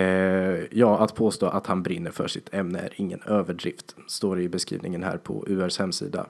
ja, 0.71 0.99
att 0.99 1.15
påstå 1.15 1.47
att 1.47 1.67
han 1.67 1.83
brinner 1.83 2.11
för 2.11 2.29
sitt 2.29 2.55
ämne 2.55 2.79
är 2.79 2.93
ingen 2.97 3.23
överdrift, 3.27 3.97
står 4.07 4.37
det 4.37 4.43
i 4.43 4.49
beskrivningen 4.49 5.03
här 5.03 5.17
på 5.17 5.45
URs 5.49 5.79
hemsida. 5.79 6.27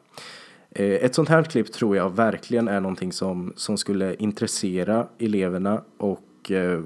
Eh, 0.70 0.87
ett 0.87 1.14
sånt 1.14 1.28
här 1.28 1.42
klipp 1.42 1.72
tror 1.72 1.96
jag 1.96 2.16
verkligen 2.16 2.68
är 2.68 2.80
någonting 2.80 3.12
som, 3.12 3.52
som 3.57 3.76
skulle 3.76 4.14
intressera 4.14 5.09
eleverna 5.18 5.83
och 5.96 6.20
och 6.44 6.50
eh, 6.50 6.80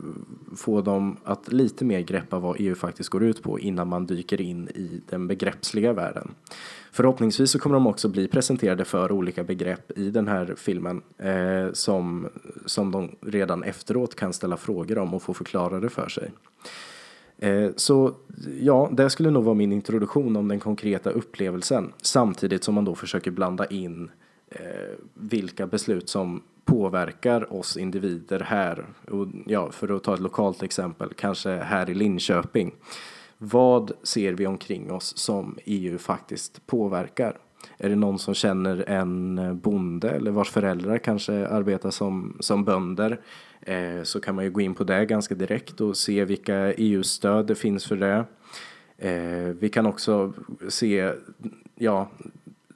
få 0.57 0.81
dem 0.81 1.17
att 1.25 1.53
lite 1.53 1.85
mer 1.85 2.01
greppa 2.01 2.39
vad 2.39 2.57
EU 2.59 2.75
faktiskt 2.75 3.09
går 3.09 3.25
ut 3.25 3.43
på 3.43 3.59
innan 3.59 3.89
man 3.89 4.07
dyker 4.07 4.41
in 4.41 4.69
i 4.69 5.01
den 5.09 5.27
begreppsliga 5.27 5.93
världen. 5.93 6.35
Förhoppningsvis 6.93 7.51
så 7.51 7.59
kommer 7.59 7.75
de 7.75 7.87
också 7.87 8.09
bli 8.09 8.29
presenterade 8.29 8.85
för 8.85 9.13
olika 9.13 9.45
begrepp 9.45 9.99
i 9.99 10.11
den 10.11 10.29
här 10.29 10.55
filmen 10.57 11.03
eh, 11.19 11.73
som, 11.73 12.29
som 12.67 12.91
de 12.91 13.17
redan 13.21 13.63
efteråt 13.63 14.15
kan 14.15 14.33
ställa 14.33 14.57
frågor 14.57 14.99
om 14.99 15.15
och 15.15 15.23
få 15.23 15.35
förklarade 15.35 15.89
för 15.89 16.09
sig. 16.09 16.31
Eh, 17.39 17.71
så 17.77 18.15
ja, 18.61 18.91
det 18.93 19.11
skulle 19.11 19.31
nog 19.31 19.45
vara 19.45 19.55
min 19.55 19.73
introduktion 19.73 20.37
om 20.37 20.49
den 20.49 20.61
konkreta 20.61 21.11
upplevelsen 21.11 21.93
samtidigt 22.03 22.65
som 22.65 22.75
man 22.75 22.85
då 22.85 22.95
försöker 22.95 23.31
blanda 23.31 23.67
in 23.67 24.11
eh, 24.49 24.61
vilka 25.15 25.67
beslut 25.67 26.09
som 26.09 26.43
påverkar 26.65 27.53
oss 27.53 27.77
individer 27.77 28.41
här. 28.41 28.87
Och 29.11 29.27
ja, 29.47 29.71
för 29.71 29.97
att 29.97 30.05
ta 30.05 30.15
ett 30.15 30.21
lokalt 30.21 30.63
exempel, 30.63 31.09
kanske 31.17 31.51
här 31.51 31.91
i 31.91 31.95
Linköping. 31.95 32.75
Vad 33.39 33.93
ser 34.03 34.33
vi 34.33 34.47
omkring 34.47 34.93
oss 34.93 35.17
som 35.17 35.59
EU 35.65 35.99
faktiskt 35.99 36.67
påverkar? 36.67 37.39
Är 37.79 37.89
det 37.89 37.97
någon 37.97 38.19
som 38.19 38.35
känner 38.35 38.89
en 38.89 39.41
bonde 39.59 40.11
eller 40.11 40.31
vars 40.31 40.51
föräldrar 40.51 40.99
kanske 40.99 41.47
arbetar 41.47 41.91
som, 41.91 42.37
som 42.41 42.65
bönder 42.65 43.21
eh, 43.61 44.03
så 44.03 44.21
kan 44.21 44.35
man 44.35 44.45
ju 44.45 44.51
gå 44.51 44.61
in 44.61 44.75
på 44.75 44.85
det 44.85 45.05
ganska 45.05 45.35
direkt 45.35 45.81
och 45.81 45.97
se 45.97 46.25
vilka 46.25 46.73
EU-stöd 46.73 47.47
det 47.47 47.55
finns 47.55 47.87
för 47.87 47.97
det. 47.97 48.25
Eh, 48.99 49.55
vi 49.61 49.69
kan 49.69 49.87
också 49.87 50.33
se, 50.69 51.13
ja, 51.75 52.09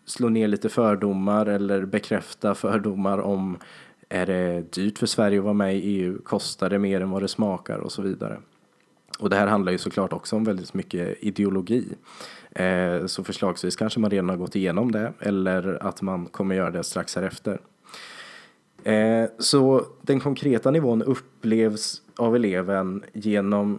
slå 0.05 0.29
ner 0.29 0.49
lite 0.49 0.69
fördomar 0.69 1.47
eller 1.47 1.85
bekräfta 1.85 2.55
fördomar 2.55 3.19
om 3.19 3.59
är 4.09 4.27
det 4.27 4.73
dyrt 4.73 4.99
för 4.99 5.07
Sverige 5.07 5.39
att 5.39 5.45
vara 5.45 5.55
med 5.55 5.77
i 5.77 5.81
EU? 5.81 6.23
Kostar 6.23 6.71
det 6.71 6.79
mer 6.79 7.01
än 7.01 7.11
vad 7.11 7.23
det 7.23 7.29
smakar 7.29 7.79
och 7.79 7.93
så 7.93 8.03
vidare? 8.03 8.39
Och 9.23 9.31
det 9.31 9.37
här 9.37 9.47
handlar 9.47 9.73
ju 9.73 9.79
såklart 9.79 10.13
också 10.13 10.37
om 10.37 10.45
väldigt 10.45 10.75
mycket 10.75 11.17
ideologi. 11.21 11.89
Eh, 12.51 13.07
så 13.07 13.25
förslagsvis 13.25 13.77
kanske 13.77 14.01
man 14.01 14.11
redan 14.11 14.29
har 14.29 14.37
gått 14.37 14.57
igenom 14.57 14.93
det 14.93 15.13
eller 15.21 15.87
att 15.87 16.03
man 16.03 16.27
kommer 16.27 16.55
göra 16.55 16.71
det 16.71 16.85
strax 16.85 17.17
härefter. 17.17 17.61
Eh, 18.85 19.25
så 19.39 19.87
den 20.03 20.21
konkreta 20.21 20.71
nivån 20.71 21.03
upplevs 21.03 22.03
av 22.17 22.37
eleven 22.37 23.05
genom 23.13 23.79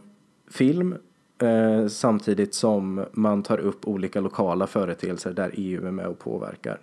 film 0.52 0.96
eh, 1.42 1.88
samtidigt 1.88 2.54
som 2.54 3.06
man 3.12 3.44
tar 3.44 3.58
upp 3.58 3.88
olika 3.88 4.22
lokala 4.22 4.68
företeelser 4.68 5.34
där 5.34 5.52
EU 5.54 5.88
är 5.88 5.92
med 5.92 6.08
och 6.08 6.20
påverkar 6.20 6.80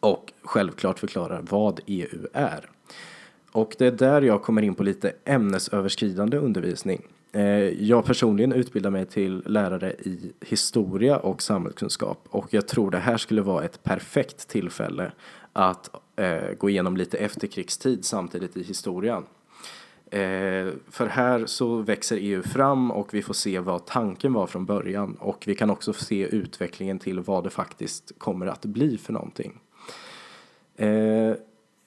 och 0.00 0.32
självklart 0.42 0.98
förklarar 0.98 1.44
vad 1.50 1.80
EU 1.86 2.26
är. 2.32 2.70
Och 3.52 3.74
det 3.78 3.86
är 3.86 3.90
där 3.90 4.22
jag 4.22 4.42
kommer 4.42 4.62
in 4.62 4.74
på 4.74 4.82
lite 4.82 5.12
ämnesöverskridande 5.24 6.36
undervisning. 6.36 7.02
Eh, 7.36 7.82
jag 7.82 8.04
personligen 8.04 8.52
utbildar 8.52 8.90
mig 8.90 9.06
till 9.06 9.42
lärare 9.46 9.92
i 9.92 10.32
historia 10.40 11.16
och 11.16 11.42
samhällskunskap 11.42 12.18
och 12.28 12.54
jag 12.54 12.68
tror 12.68 12.90
det 12.90 12.98
här 12.98 13.16
skulle 13.16 13.42
vara 13.42 13.64
ett 13.64 13.82
perfekt 13.82 14.48
tillfälle 14.48 15.12
att 15.52 15.90
eh, 16.16 16.52
gå 16.58 16.70
igenom 16.70 16.96
lite 16.96 17.18
efterkrigstid 17.18 18.04
samtidigt 18.04 18.56
i 18.56 18.62
historien. 18.62 19.22
Eh, 20.10 20.68
för 20.90 21.06
här 21.06 21.46
så 21.46 21.76
växer 21.76 22.16
EU 22.16 22.42
fram 22.42 22.90
och 22.90 23.14
vi 23.14 23.22
får 23.22 23.34
se 23.34 23.58
vad 23.58 23.86
tanken 23.86 24.32
var 24.32 24.46
från 24.46 24.66
början 24.66 25.16
och 25.20 25.44
vi 25.46 25.54
kan 25.54 25.70
också 25.70 25.92
se 25.92 26.22
utvecklingen 26.22 26.98
till 26.98 27.20
vad 27.20 27.44
det 27.44 27.50
faktiskt 27.50 28.12
kommer 28.18 28.46
att 28.46 28.64
bli 28.64 28.98
för 28.98 29.12
någonting. 29.12 29.60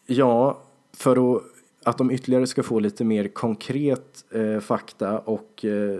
Ja, 0.05 0.61
för 0.93 1.35
att, 1.35 1.43
att 1.83 1.97
de 1.97 2.11
ytterligare 2.11 2.47
ska 2.47 2.63
få 2.63 2.79
lite 2.79 3.03
mer 3.03 3.27
konkret 3.27 4.25
eh, 4.31 4.59
fakta 4.59 5.19
och 5.19 5.65
eh, 5.65 5.99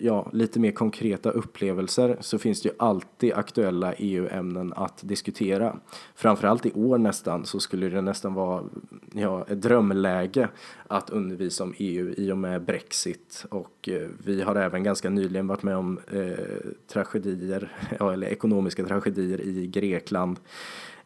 ja, 0.00 0.30
lite 0.32 0.60
mer 0.60 0.70
konkreta 0.70 1.30
upplevelser 1.30 2.16
så 2.20 2.38
finns 2.38 2.62
det 2.62 2.68
ju 2.68 2.74
alltid 2.78 3.32
aktuella 3.32 3.94
EU-ämnen 3.94 4.72
att 4.76 5.00
diskutera. 5.02 5.76
Framförallt 6.14 6.66
i 6.66 6.72
år 6.72 6.98
nästan 6.98 7.44
så 7.44 7.60
skulle 7.60 7.88
det 7.88 8.00
nästan 8.00 8.34
vara 8.34 8.64
ja, 9.12 9.46
ett 9.48 9.62
drömläge 9.62 10.48
att 10.86 11.10
undervisa 11.10 11.64
om 11.64 11.74
EU 11.78 12.14
i 12.16 12.32
och 12.32 12.38
med 12.38 12.62
Brexit 12.62 13.44
och 13.50 13.88
eh, 13.88 14.08
vi 14.24 14.42
har 14.42 14.56
även 14.56 14.82
ganska 14.82 15.10
nyligen 15.10 15.46
varit 15.46 15.62
med 15.62 15.76
om 15.76 15.98
eh, 16.12 16.44
tragedier, 16.92 17.72
ja, 17.98 18.12
eller 18.12 18.26
ekonomiska 18.26 18.84
tragedier 18.84 19.40
i 19.40 19.66
Grekland 19.66 20.38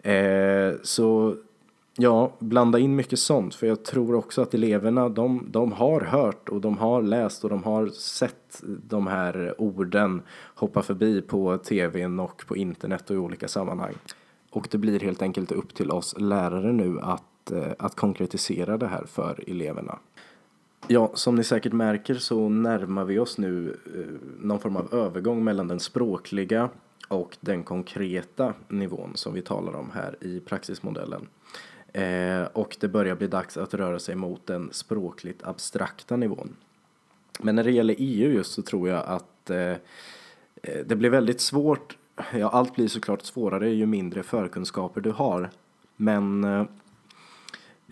Eh, 0.02 0.74
så 0.82 1.36
ja, 1.96 2.32
blanda 2.38 2.78
in 2.78 2.96
mycket 2.96 3.18
sånt 3.18 3.54
för 3.54 3.66
jag 3.66 3.84
tror 3.84 4.14
också 4.14 4.42
att 4.42 4.54
eleverna 4.54 5.08
de, 5.08 5.46
de 5.50 5.72
har 5.72 6.00
hört 6.00 6.48
och 6.48 6.60
de 6.60 6.78
har 6.78 7.02
läst 7.02 7.44
och 7.44 7.50
de 7.50 7.62
har 7.62 7.88
sett 7.88 8.62
de 8.62 9.06
här 9.06 9.54
orden 9.58 10.22
hoppa 10.54 10.82
förbi 10.82 11.22
på 11.22 11.58
tvn 11.58 12.20
och 12.20 12.46
på 12.46 12.56
internet 12.56 13.10
och 13.10 13.16
i 13.16 13.18
olika 13.18 13.48
sammanhang. 13.48 13.94
Och 14.50 14.68
det 14.70 14.78
blir 14.78 15.00
helt 15.00 15.22
enkelt 15.22 15.52
upp 15.52 15.74
till 15.74 15.90
oss 15.90 16.14
lärare 16.18 16.72
nu 16.72 17.00
att, 17.00 17.50
eh, 17.50 17.72
att 17.78 17.96
konkretisera 17.96 18.78
det 18.78 18.86
här 18.86 19.04
för 19.06 19.44
eleverna. 19.46 19.98
Ja, 20.88 21.10
som 21.14 21.34
ni 21.34 21.44
säkert 21.44 21.72
märker 21.72 22.14
så 22.14 22.48
närmar 22.48 23.04
vi 23.04 23.18
oss 23.18 23.38
nu 23.38 23.76
eh, 23.86 24.00
någon 24.40 24.60
form 24.60 24.76
av 24.76 24.94
övergång 24.94 25.44
mellan 25.44 25.68
den 25.68 25.80
språkliga 25.80 26.68
och 27.08 27.36
den 27.40 27.62
konkreta 27.62 28.54
nivån 28.68 29.12
som 29.14 29.34
vi 29.34 29.42
talar 29.42 29.76
om 29.76 29.90
här 29.94 30.16
i 30.20 30.40
praxismodellen. 30.40 31.26
Eh, 31.92 32.44
och 32.52 32.76
det 32.80 32.88
börjar 32.88 33.14
bli 33.14 33.26
dags 33.26 33.56
att 33.56 33.74
röra 33.74 33.98
sig 33.98 34.14
mot 34.14 34.46
den 34.46 34.68
språkligt 34.72 35.42
abstrakta 35.44 36.16
nivån. 36.16 36.56
Men 37.40 37.56
när 37.56 37.64
det 37.64 37.70
gäller 37.70 37.94
EU 37.98 38.32
just 38.32 38.52
så 38.52 38.62
tror 38.62 38.88
jag 38.88 39.04
att 39.06 39.50
eh, 39.50 39.58
eh, 39.58 40.86
det 40.86 40.96
blir 40.96 41.10
väldigt 41.10 41.40
svårt. 41.40 41.96
Ja, 42.34 42.48
allt 42.48 42.74
blir 42.74 42.88
såklart 42.88 43.22
svårare 43.22 43.70
ju 43.70 43.86
mindre 43.86 44.22
förkunskaper 44.22 45.00
du 45.00 45.10
har. 45.10 45.50
Men 45.96 46.44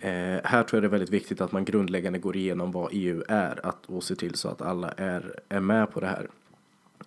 Eh, 0.01 0.35
eh 0.35 0.41
här 0.43 0.63
tror 0.63 0.77
jag 0.77 0.83
det 0.83 0.87
är 0.87 0.97
väldigt 0.99 1.09
viktigt 1.09 1.41
att 1.41 1.51
man 1.51 1.65
grundläggande 1.65 2.19
går 2.19 2.37
igenom 2.37 2.71
vad 2.71 2.89
EU 2.91 3.23
är 3.27 3.65
att, 3.65 3.85
och 3.85 4.03
ser 4.03 4.15
till 4.15 4.35
så 4.35 4.49
att 4.49 4.61
alla 4.61 4.91
är, 4.91 5.39
är 5.49 5.59
med 5.59 5.91
på 5.91 5.99
det 5.99 6.07
här. 6.07 6.27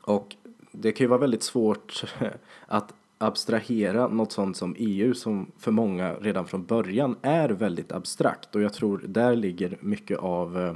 Och 0.01 0.37
det 0.73 0.93
kan 0.93 1.05
ju 1.05 1.09
vara 1.09 1.21
väldigt 1.21 1.43
svårt 1.43 2.05
att 2.67 2.95
abstrahera 3.19 4.09
något 4.09 4.33
sånt 4.33 4.57
som 4.57 4.75
EU 4.79 5.15
som 5.15 5.53
för 5.59 5.71
många 5.71 6.15
redan 6.15 6.47
från 6.47 6.65
början 6.65 7.17
är 7.23 7.49
väldigt 7.49 7.93
abstrakt 7.93 8.55
och 8.55 8.63
jag 8.63 8.73
tror 8.73 9.05
där 9.09 9.37
ligger 9.37 9.79
mycket 9.81 10.19
av, 10.19 10.59
eh, 10.61 10.75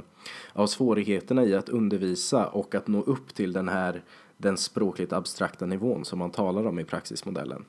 av 0.53 0.67
svårigheterna 0.67 1.43
i 1.45 1.55
att 1.55 1.69
undervisa 1.69 2.47
och 2.47 2.75
att 2.75 2.87
nå 2.87 3.01
upp 3.01 3.33
till 3.33 3.53
den 3.53 3.69
här 3.69 4.03
den 4.37 4.57
språkligt 4.57 5.13
abstrakta 5.13 5.65
nivån 5.65 6.05
som 6.05 6.19
man 6.19 6.31
talar 6.31 6.67
om 6.67 6.79
i 6.79 6.83
praxismodellen. 6.83 7.65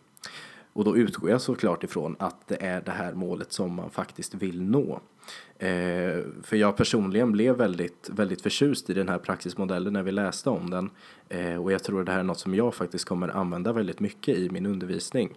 Och 0.72 0.84
då 0.84 0.96
utgår 0.96 1.30
jag 1.30 1.40
såklart 1.40 1.84
ifrån 1.84 2.16
att 2.18 2.48
det 2.48 2.62
är 2.62 2.80
det 2.80 2.90
här 2.90 3.14
målet 3.14 3.52
som 3.52 3.74
man 3.74 3.90
faktiskt 3.90 4.34
vill 4.34 4.62
nå. 4.62 5.00
Eh, 5.58 6.18
för 6.42 6.56
jag 6.56 6.76
personligen 6.76 7.32
blev 7.32 7.56
väldigt, 7.56 8.10
väldigt 8.12 8.42
förtjust 8.42 8.90
i 8.90 8.94
den 8.94 9.08
här 9.08 9.18
praxismodellen 9.18 9.92
när 9.92 10.02
vi 10.02 10.12
läste 10.12 10.50
om 10.50 10.70
den. 10.70 10.90
Eh, 11.28 11.62
och 11.62 11.72
jag 11.72 11.82
tror 11.82 12.00
att 12.00 12.06
det 12.06 12.12
här 12.12 12.18
är 12.18 12.24
något 12.24 12.38
som 12.38 12.54
jag 12.54 12.74
faktiskt 12.74 13.04
kommer 13.04 13.28
använda 13.28 13.72
väldigt 13.72 14.00
mycket 14.00 14.38
i 14.38 14.50
min 14.50 14.66
undervisning. 14.66 15.36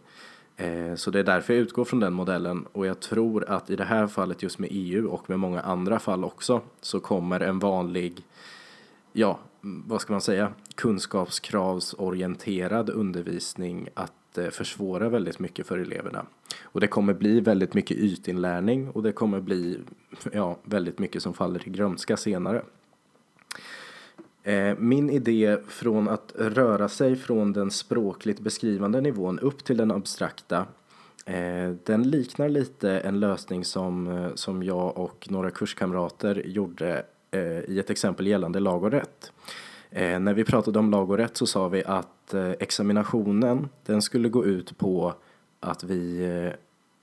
Eh, 0.55 0.95
så 0.95 1.11
det 1.11 1.19
är 1.19 1.23
därför 1.23 1.53
jag 1.53 1.61
utgår 1.61 1.85
från 1.85 1.99
den 1.99 2.13
modellen 2.13 2.65
och 2.71 2.85
jag 2.85 2.99
tror 2.99 3.49
att 3.49 3.69
i 3.69 3.75
det 3.75 3.83
här 3.83 4.07
fallet 4.07 4.43
just 4.43 4.59
med 4.59 4.69
EU 4.71 5.07
och 5.07 5.29
med 5.29 5.39
många 5.39 5.61
andra 5.61 5.99
fall 5.99 6.23
också 6.23 6.61
så 6.81 6.99
kommer 6.99 7.39
en 7.39 7.59
vanlig, 7.59 8.23
ja, 9.13 9.39
vad 9.61 10.01
ska 10.01 10.13
man 10.13 10.21
säga, 10.21 10.53
kunskapskravsorienterad 10.75 12.89
undervisning 12.89 13.89
att 13.93 14.13
Eh, 14.37 14.49
försvåra 14.49 15.09
väldigt 15.09 15.39
mycket 15.39 15.67
för 15.67 15.77
eleverna. 15.77 16.25
Och 16.63 16.79
det 16.79 16.87
kommer 16.87 17.13
bli 17.13 17.39
väldigt 17.39 17.73
mycket 17.73 17.97
ytinlärning 17.97 18.89
och 18.89 19.03
det 19.03 19.11
kommer 19.11 19.39
bli 19.39 19.79
ja, 20.31 20.57
väldigt 20.63 20.99
mycket 20.99 21.23
som 21.23 21.33
faller 21.33 21.59
till 21.59 21.71
grönska 21.71 22.17
senare. 22.17 22.61
Eh, 24.43 24.77
min 24.77 25.09
idé 25.09 25.57
från 25.67 26.09
att 26.09 26.33
röra 26.35 26.89
sig 26.89 27.15
från 27.15 27.53
den 27.53 27.71
språkligt 27.71 28.39
beskrivande 28.39 29.01
nivån 29.01 29.39
upp 29.39 29.63
till 29.63 29.77
den 29.77 29.91
abstrakta 29.91 30.65
eh, 31.25 31.71
den 31.83 32.03
liknar 32.03 32.49
lite 32.49 32.99
en 32.99 33.19
lösning 33.19 33.65
som, 33.65 34.07
eh, 34.07 34.33
som 34.35 34.63
jag 34.63 34.97
och 34.97 35.27
några 35.29 35.51
kurskamrater 35.51 36.43
gjorde 36.45 37.05
i 37.67 37.79
ett 37.79 37.89
exempel 37.89 38.27
gällande 38.27 38.59
lag 38.59 38.83
och 38.83 38.91
rätt. 38.91 39.31
När 39.91 40.33
vi 40.33 40.43
pratade 40.43 40.79
om 40.79 40.91
lag 40.91 41.09
och 41.09 41.17
rätt 41.17 41.37
så 41.37 41.45
sa 41.45 41.67
vi 41.67 41.83
att 41.83 42.12
att 42.23 42.33
eh, 42.33 42.51
examinationen 42.59 43.69
den 43.85 44.01
skulle 44.01 44.29
gå 44.29 44.45
ut 44.45 44.77
på 44.77 45.13
att 45.59 45.83
vi, 45.83 46.23
eh, 46.23 46.53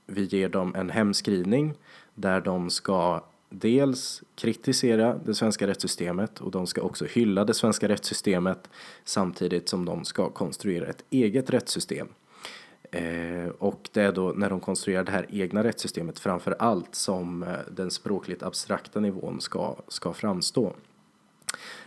vi 0.07 0.25
ger 0.25 0.49
dem 0.49 0.75
en 0.75 0.91
hemskrivning 0.91 1.75
där 2.15 2.41
de 2.41 2.71
ska 2.71 3.25
dels 3.51 4.23
kritisera 4.35 5.21
det 5.25 5.35
svenska 5.35 5.67
rättssystemet 5.67 6.41
och 6.41 6.51
de 6.51 6.67
ska 6.67 6.83
också 6.83 7.05
hylla 7.05 7.45
det 7.45 7.55
svenska 7.55 7.89
rättssystemet 7.89 8.71
samtidigt 9.05 9.69
som 9.69 9.85
de 9.85 10.05
ska 10.05 10.31
konstruera 10.31 10.87
ett 10.87 11.05
eget 11.11 11.51
rättssystem. 11.51 12.09
Eh, 12.91 13.49
och 13.59 13.91
det 13.93 14.03
är 14.03 14.13
då 14.13 14.33
när 14.37 14.51
de 14.51 14.61
konstruerar 14.61 15.05
det 15.05 15.13
här 15.13 15.27
egna 15.31 15.65
rättssystemet 15.65 16.19
framför 16.19 16.57
allt 16.59 16.95
som 16.95 17.43
eh, 17.43 17.49
den 17.71 17.91
språkligt 17.91 18.43
abstrakta 18.43 19.01
nivån 19.01 19.41
ska, 19.41 19.77
ska 19.89 20.13
framstå. 20.13 20.75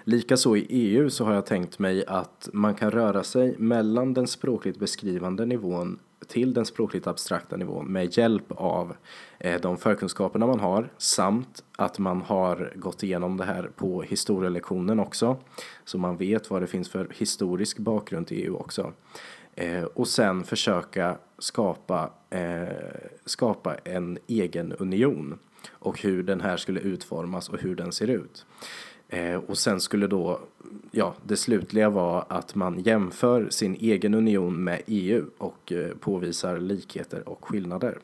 Likaså 0.03 0.57
i 0.57 0.65
EU 0.69 1.09
så 1.09 1.25
har 1.25 1.33
jag 1.33 1.45
tänkt 1.45 1.79
mig 1.79 2.05
att 2.07 2.49
man 2.53 2.75
kan 2.75 2.91
röra 2.91 3.23
sig 3.23 3.55
mellan 3.57 4.13
den 4.13 4.27
språkligt 4.27 4.79
beskrivande 4.79 5.45
nivån 5.45 5.99
till 6.27 6.53
den 6.53 6.65
språkligt 6.65 7.07
abstrakta 7.07 7.57
nivån 7.57 7.85
med 7.85 8.17
hjälp 8.17 8.51
av 8.51 8.95
eh, 9.39 9.61
de 9.61 9.77
förkunskaperna 9.77 10.47
man 10.47 10.59
har 10.59 10.89
samt 10.97 11.63
att 11.77 11.99
man 11.99 12.21
har 12.21 12.73
gått 12.75 13.03
igenom 13.03 13.37
det 13.37 13.45
här 13.45 13.69
på 13.75 14.01
historielektionen 14.01 14.99
också 14.99 15.37
så 15.85 15.97
man 15.97 16.17
vet 16.17 16.49
vad 16.49 16.61
det 16.61 16.67
finns 16.67 16.89
för 16.89 17.07
historisk 17.13 17.77
bakgrund 17.77 18.27
till 18.27 18.37
EU 18.37 18.55
också. 18.55 18.93
Eh, 19.55 19.83
och 19.83 20.07
sen 20.07 20.43
försöka 20.43 21.17
skapa, 21.37 22.09
eh, 22.29 22.67
skapa 23.25 23.75
en 23.75 24.17
egen 24.27 24.73
union 24.73 25.39
och 25.71 26.01
hur 26.01 26.23
den 26.23 26.41
här 26.41 26.57
skulle 26.57 26.79
utformas 26.79 27.49
och 27.49 27.59
hur 27.59 27.75
den 27.75 27.91
ser 27.91 28.07
ut. 28.07 28.45
Eh, 29.13 29.35
och 29.35 29.57
sen 29.57 29.79
skulle 29.79 30.07
då, 30.07 30.39
ja, 30.91 31.15
det 31.25 31.37
slutliga 31.37 31.89
vara 31.89 32.21
att 32.21 32.55
man 32.55 32.79
jämför 32.79 33.49
sin 33.49 33.75
egen 33.75 34.13
union 34.13 34.63
med 34.63 34.81
EU 34.85 35.25
och 35.37 35.71
eh, 35.71 35.89
påvisar 35.99 36.59
likheter 36.59 37.29
och 37.29 37.45
skillnader. 37.45 37.97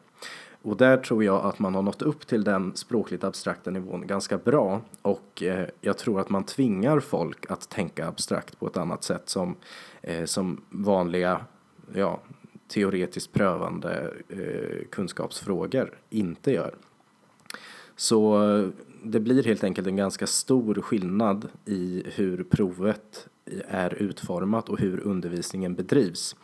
Och 0.61 0.77
där 0.77 0.97
tror 0.97 1.23
jag 1.23 1.45
att 1.45 1.59
man 1.59 1.75
har 1.75 1.81
nått 1.81 2.01
upp 2.01 2.27
till 2.27 2.43
den 2.43 2.75
språkligt 2.75 3.23
abstrakta 3.23 3.71
nivån 3.71 4.07
ganska 4.07 4.37
bra 4.37 4.81
och 5.01 5.43
eh, 5.43 5.67
jag 5.81 5.97
tror 5.97 6.19
att 6.19 6.29
man 6.29 6.43
tvingar 6.43 6.99
folk 6.99 7.51
att 7.51 7.69
tänka 7.69 8.07
abstrakt 8.07 8.59
på 8.59 8.67
ett 8.67 8.77
annat 8.77 9.03
sätt 9.03 9.29
som, 9.29 9.55
eh, 10.01 10.25
som 10.25 10.61
vanliga, 10.69 11.45
ja, 11.93 12.19
teoretiskt 12.67 13.33
prövande 13.33 14.13
eh, 14.29 14.87
kunskapsfrågor 14.89 15.93
inte 16.09 16.51
gör. 16.51 16.75
Så 17.95 18.37
det 19.03 19.19
blir 19.19 19.43
helt 19.43 19.63
enkelt 19.63 19.87
en 19.87 19.95
ganska 19.95 20.27
stor 20.27 20.75
skillnad 20.81 21.47
i 21.65 22.03
hur 22.05 22.43
provet 22.43 23.27
är 23.67 23.93
utformat 23.93 24.69
och 24.69 24.79
hur 24.79 24.99
undervisningen 24.99 25.75
bedrivs. 25.75 26.35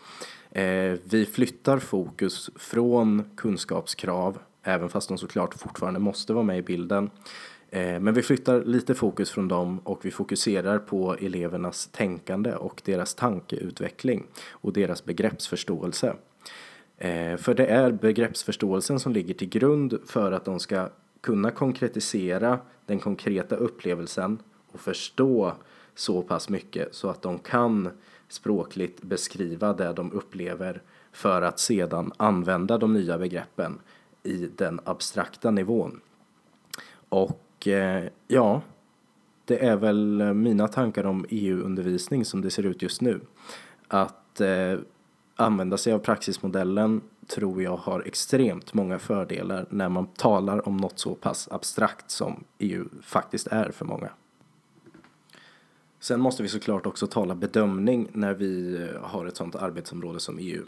Eh, 0.51 0.99
vi 1.03 1.25
flyttar 1.25 1.79
fokus 1.79 2.49
från 2.55 3.23
kunskapskrav, 3.35 4.39
även 4.63 4.89
fast 4.89 5.07
de 5.07 5.17
såklart 5.17 5.53
fortfarande 5.53 5.99
måste 5.99 6.33
vara 6.33 6.43
med 6.43 6.57
i 6.57 6.61
bilden. 6.61 7.09
Eh, 7.69 7.99
men 7.99 8.13
vi 8.13 8.21
flyttar 8.21 8.63
lite 8.63 8.95
fokus 8.95 9.31
från 9.31 9.47
dem 9.47 9.79
och 9.79 10.05
vi 10.05 10.11
fokuserar 10.11 10.79
på 10.79 11.15
elevernas 11.15 11.87
tänkande 11.87 12.53
och 12.53 12.81
deras 12.85 13.15
tankeutveckling 13.15 14.23
och 14.51 14.73
deras 14.73 15.05
begreppsförståelse. 15.05 16.15
Eh, 16.97 17.37
för 17.37 17.53
det 17.53 17.65
är 17.65 17.91
begreppsförståelsen 17.91 18.99
som 18.99 19.13
ligger 19.13 19.33
till 19.33 19.49
grund 19.49 19.99
för 20.05 20.31
att 20.31 20.45
de 20.45 20.59
ska 20.59 20.89
kunna 21.25 21.51
konkretisera 21.51 22.59
den 22.85 22.99
konkreta 22.99 23.55
upplevelsen 23.55 24.39
och 24.71 24.79
förstå 24.79 25.53
så 25.95 26.21
pass 26.21 26.49
mycket 26.49 26.95
så 26.95 27.09
att 27.09 27.21
de 27.21 27.39
kan 27.39 27.89
språkligt 28.27 29.01
beskriva 29.01 29.73
det 29.73 29.93
de 29.93 30.11
upplever 30.11 30.81
för 31.11 31.41
att 31.41 31.59
sedan 31.59 32.11
använda 32.17 32.77
de 32.77 32.93
nya 32.93 33.17
begreppen 33.17 33.79
i 34.23 34.49
den 34.55 34.79
abstrakta 34.83 35.51
nivån. 35.51 36.01
Och 37.09 37.67
eh, 37.67 38.03
ja, 38.27 38.61
det 39.45 39.65
är 39.65 39.75
väl 39.75 40.33
mina 40.33 40.67
tankar 40.67 41.03
om 41.05 41.25
EU-undervisning 41.29 42.25
som 42.25 42.41
det 42.41 42.51
ser 42.51 42.65
ut 42.65 42.81
just 42.81 43.01
nu. 43.01 43.19
Att 43.87 44.41
eh, 44.41 44.79
använda 45.35 45.77
sig 45.77 45.93
av 45.93 45.99
praxismodellen 45.99 47.01
tror 47.27 47.63
jag 47.63 47.77
har 47.77 48.01
extremt 48.01 48.73
många 48.73 48.99
fördelar 48.99 49.65
när 49.69 49.89
man 49.89 50.07
talar 50.07 50.67
om 50.67 50.77
något 50.77 50.99
så 50.99 51.15
pass 51.15 51.47
abstrakt 51.51 52.11
som 52.11 52.43
EU 52.59 52.85
faktiskt 53.01 53.47
är 53.47 53.71
för 53.71 53.85
många. 53.85 54.09
Sen 55.99 56.21
måste 56.21 56.43
vi 56.43 56.49
såklart 56.49 56.85
också 56.85 57.07
tala 57.07 57.35
bedömning 57.35 58.07
när 58.13 58.33
vi 58.33 58.81
eh, 58.81 59.01
har 59.01 59.25
ett 59.25 59.37
sådant 59.37 59.55
arbetsområde 59.55 60.19
som 60.19 60.37
EU. 60.39 60.63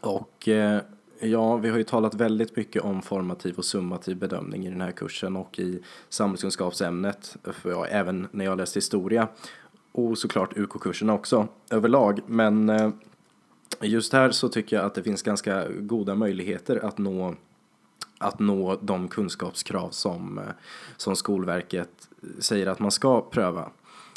Och 0.00 0.48
eh, 0.48 0.80
ja, 1.20 1.56
vi 1.56 1.68
har 1.68 1.78
ju 1.78 1.84
talat 1.84 2.14
väldigt 2.14 2.56
mycket 2.56 2.82
om 2.82 3.02
formativ 3.02 3.54
och 3.58 3.64
summativ 3.64 4.16
bedömning 4.16 4.66
i 4.66 4.70
den 4.70 4.80
här 4.80 4.90
kursen 4.90 5.36
och 5.36 5.58
i 5.58 5.82
samhällskunskapsämnet, 6.08 7.36
ja, 7.64 7.86
även 7.86 8.28
när 8.30 8.44
jag 8.44 8.58
läste 8.58 8.76
historia 8.76 9.28
och 9.92 10.18
såklart 10.18 10.56
UK-kurserna 10.56 11.14
också 11.14 11.48
överlag. 11.70 12.20
Men 12.26 12.68
eh, 12.68 12.90
Just 13.82 14.12
här 14.12 14.30
så 14.30 14.48
tycker 14.48 14.76
jag 14.76 14.84
att 14.84 14.94
det 14.94 15.02
finns 15.02 15.22
ganska 15.22 15.68
goda 15.68 16.14
möjligheter 16.14 16.84
att 16.84 16.98
nå 16.98 17.34
att 18.18 18.38
nå 18.38 18.76
de 18.82 19.08
kunskapskrav 19.08 19.90
som, 19.90 20.38
eh, 20.38 20.44
som 20.96 21.16
Skolverket 21.16 22.08
säger 22.38 22.66
att 22.66 22.78
man 22.78 22.90
ska 22.90 23.20
pröva. 23.20 23.70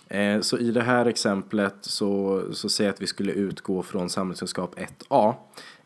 Eh, 0.08 0.42
så 0.42 0.58
i 0.58 0.72
det 0.72 0.82
här 0.82 1.06
exemplet 1.06 1.76
så, 1.82 2.44
så 2.52 2.70
säger 2.70 2.88
jag 2.88 2.94
att 2.94 3.02
vi 3.02 3.08
skulle 3.08 3.32
utgå 3.32 3.84
från 3.84 4.10
samhällskunskap 4.10 4.76
1A, 4.80 5.34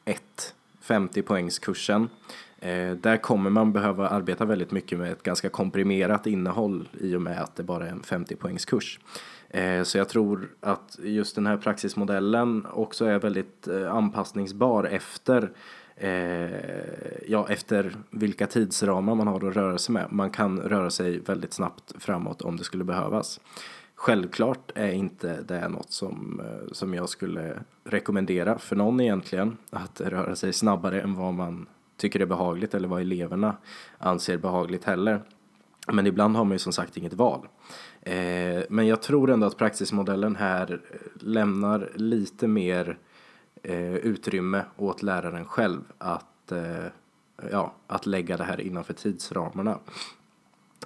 1, 0.06 0.54
50 0.82 1.22
poängskursen. 1.22 2.10
Eh, 2.62 2.92
där 2.92 3.18
kommer 3.18 3.50
man 3.50 3.74
behöva 3.74 4.08
arbeta 4.08 4.46
väldigt 4.46 4.72
mycket 4.72 5.00
med 5.00 5.12
ett 5.12 5.24
ganska 5.24 5.50
komprimerat 5.50 6.28
innehåll 6.28 6.90
i 7.02 7.16
och 7.16 7.22
med 7.22 7.42
att 7.42 7.56
det 7.56 7.64
bara 7.64 7.88
är 7.88 7.92
en 7.92 8.04
50 8.04 8.36
poängskurs. 8.36 9.00
Eh, 9.50 9.84
så 9.84 9.98
jag 9.98 10.10
tror 10.10 10.50
att 10.60 11.00
just 11.04 11.36
den 11.36 11.48
här 11.48 11.58
praxismodellen 11.58 12.68
också 12.72 13.06
är 13.06 13.20
väldigt 13.20 13.68
eh, 13.68 13.96
anpassningsbar 13.96 14.84
efter 14.84 15.52
eh, 15.96 16.50
ja, 17.28 17.48
efter 17.50 17.96
vilka 18.10 18.48
tidsramar 18.48 19.16
man 19.16 19.28
har 19.28 19.48
att 19.48 19.56
röra 19.56 19.78
sig 19.78 19.94
med. 19.94 20.08
Man 20.10 20.30
kan 20.30 20.60
röra 20.60 20.90
sig 20.90 21.20
väldigt 21.20 21.54
snabbt 21.54 21.94
framåt 22.00 22.42
om 22.42 22.58
det 22.58 22.64
skulle 22.64 22.84
behövas. 22.84 23.40
Självklart 23.96 24.72
är 24.76 24.92
inte 24.92 25.42
det 25.42 25.70
något 25.70 25.92
som, 25.92 26.42
eh, 26.46 26.72
som 26.72 26.94
jag 26.94 27.10
skulle 27.10 27.60
rekommendera 27.84 28.58
för 28.58 28.76
någon 28.76 29.02
egentligen. 29.02 29.58
Att 29.70 30.02
röra 30.02 30.36
sig 30.36 30.54
snabbare 30.54 31.02
än 31.02 31.16
vad 31.16 31.34
man 31.34 31.68
tycker 32.00 32.20
är 32.20 32.26
behagligt 32.26 32.74
eller 32.74 32.88
vad 32.88 33.02
eleverna 33.02 33.58
anser 33.98 34.38
behagligt 34.38 34.84
heller. 34.84 35.22
Men 35.88 36.08
ibland 36.08 36.36
har 36.36 36.44
man 36.44 36.52
ju 36.52 36.60
som 36.60 36.74
sagt 36.74 36.98
inget 36.98 37.14
val. 37.14 37.48
Eh, 38.02 38.64
men 38.70 38.88
jag 38.88 39.02
tror 39.02 39.30
ändå 39.30 39.48
att 39.48 39.58
praxismodellen 39.58 40.36
här 40.36 40.82
lämnar 41.20 41.92
lite 41.96 42.48
mer 42.48 42.98
eh, 43.64 43.96
utrymme 43.96 44.66
åt 44.78 45.04
läraren 45.04 45.46
själv 45.46 45.82
att, 45.98 46.52
eh, 46.52 46.86
ja, 47.52 47.74
att 47.88 48.06
lägga 48.06 48.38
det 48.38 48.44
här 48.44 48.62
innanför 48.62 48.94
tidsramarna 48.94 49.80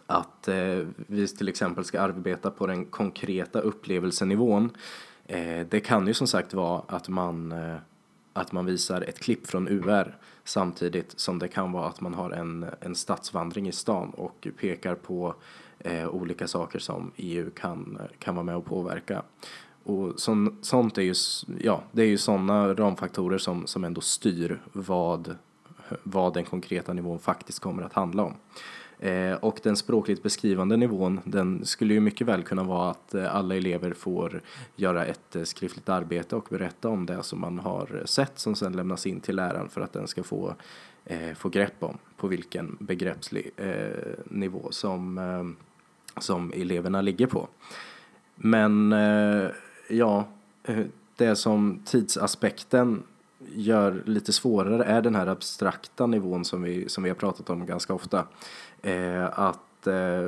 att 0.08 0.47
eh, 0.47 0.88
vi 1.08 1.28
till 1.28 1.49
exempel 1.49 1.86
ska 1.86 2.02
arbeta 2.02 2.52
på 2.52 2.67
den 2.67 2.86
konkreta 2.86 3.60
upplevelsenivån. 3.60 4.69
Eh, 5.26 5.67
det 5.69 5.80
kan 5.80 6.08
ju 6.08 6.13
som 6.13 6.28
sagt 6.28 6.54
vara 6.54 6.82
att 6.88 7.10
man, 7.10 7.52
eh, 7.52 7.76
att 8.34 8.52
man 8.52 8.65
visar 8.65 9.02
ett 9.02 9.19
klipp 9.19 9.47
från 9.47 9.67
UR 9.67 10.17
samtidigt 10.43 11.19
som 11.19 11.39
det 11.39 11.47
kan 11.47 11.71
vara 11.71 11.88
att 11.88 12.01
man 12.01 12.13
har 12.13 12.32
en, 12.32 12.65
en 12.79 12.95
stadsvandring 12.95 13.67
i 13.67 13.71
stan 13.71 14.10
och 14.10 14.47
pekar 14.60 14.95
på 14.95 15.36
eh, 15.79 16.08
olika 16.08 16.47
saker 16.47 16.79
som 16.79 17.12
EU 17.15 17.51
kan, 17.51 17.97
kan 18.19 18.36
vara 18.36 18.45
med 18.45 18.56
och 18.56 18.65
påverka. 18.65 19.23
Och 19.84 20.19
sån, 20.19 20.58
sånt 20.62 20.97
är 20.97 21.01
ju, 21.01 21.13
ja, 21.60 21.84
det 21.91 22.01
är 22.01 22.08
ju 22.08 22.17
sådana 22.17 22.73
ramfaktorer 22.73 23.38
som, 23.38 23.67
som 23.67 23.84
ändå 23.84 24.01
styr 24.01 24.62
vad, 24.71 25.36
vad 26.03 26.34
den 26.34 26.45
konkreta 26.45 26.93
nivån 26.93 27.19
faktiskt 27.19 27.60
kommer 27.60 27.84
att 27.84 27.93
handla 27.93 28.23
om. 28.23 28.34
Eh, 29.03 29.33
och 29.33 29.59
den 29.63 29.75
språkligt 29.75 30.23
beskrivande 30.23 30.77
nivån, 30.77 31.19
den 31.23 31.65
skulle 31.65 31.93
ju 31.93 31.99
mycket 31.99 32.27
väl 32.27 32.43
kunna 32.43 32.63
vara 32.63 32.91
att 32.91 33.13
eh, 33.13 33.35
alla 33.35 33.55
elever 33.55 33.93
får 33.93 34.41
göra 34.75 35.05
ett 35.05 35.35
eh, 35.35 35.43
skriftligt 35.43 35.89
arbete 35.89 36.35
och 36.35 36.47
berätta 36.49 36.89
om 36.89 37.05
det 37.05 37.23
som 37.23 37.41
man 37.41 37.59
har 37.59 38.03
sett 38.05 38.39
som 38.39 38.55
sedan 38.55 38.73
lämnas 38.73 39.05
in 39.05 39.19
till 39.19 39.35
läraren 39.35 39.69
för 39.69 39.81
att 39.81 39.93
den 39.93 40.07
ska 40.07 40.23
få, 40.23 40.55
eh, 41.05 41.33
få 41.35 41.49
grepp 41.49 41.83
om 41.83 41.97
på 42.17 42.27
vilken 42.27 42.77
begreppslig 42.79 43.51
nivå 44.25 44.67
som, 44.71 45.55
som 46.17 46.53
eleverna 46.55 47.01
ligger 47.01 47.27
på. 47.27 47.47
Men 48.35 48.91
ja, 49.89 50.27
det 51.17 51.35
som 51.35 51.81
tidsaspekten 51.85 53.03
gör 53.56 54.03
lite 54.06 54.34
svårare 54.34 54.84
är 54.84 55.01
den 55.01 55.15
här 55.15 55.27
abstrakta 55.27 56.06
nivån 56.06 56.45
som 56.45 56.62
vi, 56.62 56.89
som 56.89 57.03
vi 57.03 57.10
har 57.10 57.15
pratat 57.15 57.49
om 57.49 57.65
ganska 57.65 57.93
ofta 57.93 58.27
eh, 58.82 59.39
att 59.39 59.88
eh, 59.88 60.27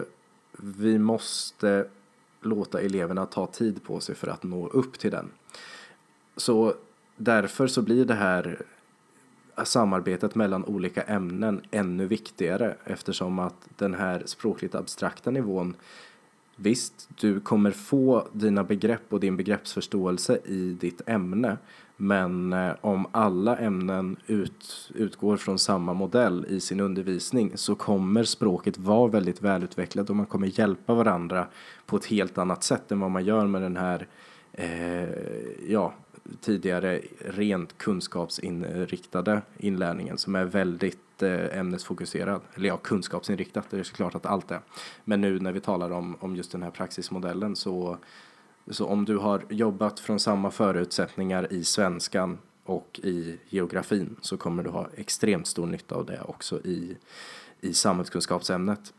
vi 0.58 0.99
måste 0.99 1.88
låta 2.41 2.82
eleverna 2.82 3.25
ta 3.25 3.47
tid 3.47 3.84
på 3.84 3.99
sig 3.99 4.15
för 4.15 4.28
att 4.28 4.43
nå 4.43 4.67
upp 4.67 4.99
till 4.99 5.12
den. 5.12 5.32
Så 6.38 6.73
därför 7.15 7.67
så 7.67 7.82
blir 7.82 8.06
det 8.06 8.13
här 8.13 8.62
samarbetet 9.63 10.36
mellan 10.36 10.65
olika 10.65 11.01
ämnen 11.01 11.62
ännu 11.71 12.08
viktigare 12.08 12.75
eftersom 12.84 13.39
att 13.39 13.67
den 13.78 13.93
här 13.93 14.23
språkligt 14.25 14.75
abstrakta 14.75 15.32
nivån 15.32 15.75
Visst, 16.56 17.10
du 17.19 17.39
kommer 17.39 17.71
få 17.71 18.28
dina 18.32 18.63
begrepp 18.63 19.13
och 19.13 19.19
din 19.19 19.38
begreppsförståelse 19.38 20.39
i 20.45 20.78
ditt 20.80 21.01
ämne 21.06 21.58
men 21.97 22.53
eh, 22.53 22.73
om 22.81 23.08
alla 23.12 23.58
ämnen 23.58 24.15
ut, 24.27 24.91
utgår 24.95 25.38
från 25.38 25.60
samma 25.60 25.93
modell 25.93 26.45
i 26.49 26.60
sin 26.60 26.79
undervisning 26.79 27.51
så 27.55 27.75
kommer 27.75 28.23
språket 28.23 28.77
vara 28.77 29.08
väldigt 29.08 29.41
välutvecklat 29.41 30.10
och 30.10 30.15
man 30.15 30.25
kommer 30.25 30.60
hjälpa 30.60 30.93
varandra 30.93 31.47
på 31.86 31.95
ett 31.95 32.05
helt 32.05 32.38
annat 32.38 32.63
sätt 32.63 32.91
än 32.91 32.99
vad 32.99 33.12
man 33.12 33.25
gör 33.25 33.47
med 33.47 33.62
den 33.62 33.77
här 33.77 34.08
eh, 34.53 35.10
ja, 35.67 35.93
tidigare 36.41 37.01
rent 37.19 37.77
kunskapsinriktade 37.77 39.41
inlärningen 39.58 40.17
som 40.17 40.36
är 40.36 40.45
väldigt 40.45 41.23
eh, 41.23 41.58
ämnesfokuserad. 41.58 42.41
Eller 42.55 42.67
ja, 42.67 42.77
kunskapsinriktat, 42.77 43.65
det 43.69 43.79
är 43.79 43.84
såklart 43.84 44.15
att 44.15 44.25
allt 44.25 44.51
är. 44.51 44.60
Men 45.03 45.21
nu 45.21 45.39
när 45.39 45.51
vi 45.51 45.60
talar 45.60 45.91
om, 45.91 46.15
om 46.19 46.36
just 46.36 46.51
den 46.51 46.63
här 46.63 46.71
praxismodellen 46.71 47.55
så 47.55 47.97
så 48.71 48.86
om 48.86 49.06
du 49.06 49.17
har 49.17 49.45
jobbat 49.49 49.99
från 49.99 50.19
samma 50.19 50.51
förutsättningar 50.51 51.54
i 51.54 51.63
svenskan 51.63 52.38
och 52.63 52.99
i 53.04 53.38
geografin 53.49 54.15
så 54.21 54.38
kommer 54.38 54.63
du 54.63 54.69
ha 54.69 54.88
extremt 54.95 55.47
stor 55.47 55.65
nytta 55.65 55.95
av 55.95 56.06
det 56.06 56.21
också 56.21 56.60
i, 56.60 56.97
i 57.62 57.73
samhällskunskapsämnet. 57.73 58.93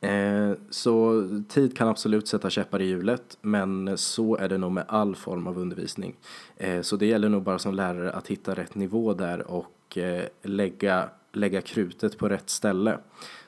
Eh, 0.00 0.52
så 0.70 1.28
tid 1.48 1.76
kan 1.76 1.88
absolut 1.88 2.28
sätta 2.28 2.50
käppar 2.50 2.82
i 2.82 2.84
hjulet 2.84 3.38
men 3.40 3.98
så 3.98 4.36
är 4.36 4.48
det 4.48 4.58
nog 4.58 4.72
med 4.72 4.84
all 4.88 5.16
form 5.16 5.46
av 5.46 5.58
undervisning. 5.58 6.16
Eh, 6.56 6.80
så 6.80 6.96
det 6.96 7.06
gäller 7.06 7.28
nog 7.28 7.42
bara 7.42 7.58
som 7.58 7.74
lärare 7.74 8.12
att 8.12 8.26
hitta 8.26 8.54
rätt 8.54 8.74
nivå 8.74 9.14
där 9.14 9.50
och 9.50 9.98
eh, 9.98 10.24
lägga 10.42 11.08
lägga 11.36 11.60
krutet 11.60 12.18
på 12.18 12.28
rätt 12.28 12.50
ställe 12.50 12.98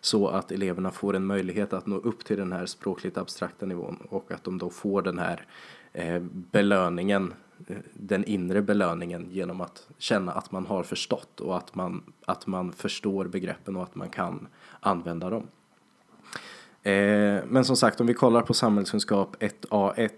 så 0.00 0.28
att 0.28 0.52
eleverna 0.52 0.90
får 0.90 1.16
en 1.16 1.26
möjlighet 1.26 1.72
att 1.72 1.86
nå 1.86 1.96
upp 1.96 2.24
till 2.24 2.36
den 2.36 2.52
här 2.52 2.66
språkligt 2.66 3.18
abstrakta 3.18 3.66
nivån 3.66 3.96
och 4.08 4.32
att 4.32 4.44
de 4.44 4.58
då 4.58 4.70
får 4.70 5.02
den 5.02 5.18
här 5.18 5.46
eh, 5.92 6.22
belöningen, 6.22 7.34
eh, 7.66 7.76
den 7.94 8.24
inre 8.24 8.62
belöningen 8.62 9.28
genom 9.30 9.60
att 9.60 9.88
känna 9.98 10.32
att 10.32 10.52
man 10.52 10.66
har 10.66 10.82
förstått 10.82 11.40
och 11.40 11.56
att 11.56 11.74
man, 11.74 12.12
att 12.26 12.46
man 12.46 12.72
förstår 12.72 13.24
begreppen 13.24 13.76
och 13.76 13.82
att 13.82 13.94
man 13.94 14.08
kan 14.08 14.48
använda 14.80 15.30
dem. 15.30 15.46
Eh, 16.82 17.44
men 17.48 17.64
som 17.64 17.76
sagt, 17.76 18.00
om 18.00 18.06
vi 18.06 18.14
kollar 18.14 18.42
på 18.42 18.54
samhällskunskap 18.54 19.36
1A1 19.42 20.10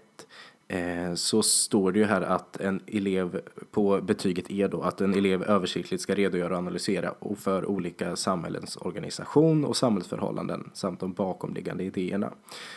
Eh, 0.71 1.13
så 1.13 1.43
står 1.43 1.91
det 1.91 1.99
ju 1.99 2.05
här 2.05 2.21
att 2.21 2.61
en 2.61 2.81
elev 2.87 3.41
på 3.71 4.01
betyget 4.01 4.51
E 4.51 4.67
då, 4.67 4.81
att 4.81 5.01
en 5.01 5.13
elev 5.13 5.43
översiktligt 5.43 6.03
ska 6.03 6.15
redogöra 6.15 6.53
och 6.53 6.57
analysera 6.57 7.13
för 7.37 7.65
olika 7.65 8.15
samhällens 8.15 8.77
organisation 8.77 9.65
och 9.65 9.77
samhällsförhållanden 9.77 10.69
samt 10.73 10.99
de 10.99 11.13
bakomliggande 11.13 11.83
idéerna. 11.83 12.31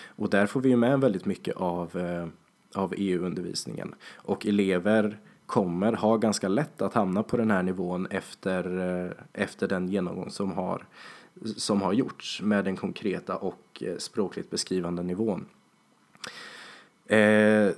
Och 0.06 0.30
där 0.30 0.46
får 0.46 0.60
vi 0.60 0.68
ju 0.68 0.76
med 0.76 1.00
väldigt 1.00 1.24
mycket 1.24 1.56
av, 1.56 1.96
eh, 1.96 2.26
av 2.74 2.94
EU-undervisningen. 2.96 3.94
Och 4.14 4.46
elever 4.46 5.18
kommer 5.46 5.92
ha 5.92 6.16
ganska 6.16 6.48
lätt 6.48 6.82
att 6.82 6.94
hamna 6.94 7.22
på 7.22 7.36
den 7.36 7.50
här 7.50 7.62
nivån 7.62 8.06
efter, 8.10 8.78
eh, 9.04 9.42
efter 9.42 9.68
den 9.68 9.88
genomgång 9.88 10.30
som 10.30 10.52
har, 10.52 10.86
som 11.56 11.82
har 11.82 11.92
gjorts 11.92 12.42
med 12.42 12.64
den 12.64 12.76
konkreta 12.76 13.36
och 13.36 13.82
språkligt 13.98 14.50
beskrivande 14.50 15.02
nivån. 15.02 15.46
Eh, 17.06 17.70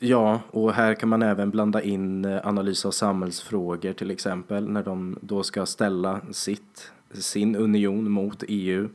ja, 0.00 0.40
och 0.50 0.72
här 0.72 0.94
kan 0.94 1.08
man 1.08 1.22
även 1.22 1.50
blanda 1.50 1.82
in 1.82 2.24
eh, 2.24 2.46
analys 2.46 2.86
av 2.86 2.90
samhällsfrågor 2.90 3.92
till 3.92 4.10
exempel 4.10 4.68
när 4.68 4.82
de 4.82 5.18
då 5.20 5.42
ska 5.42 5.66
ställa 5.66 6.20
sitt, 6.32 6.92
sin 7.12 7.56
union 7.56 8.10
mot 8.10 8.44
EU. 8.48 8.88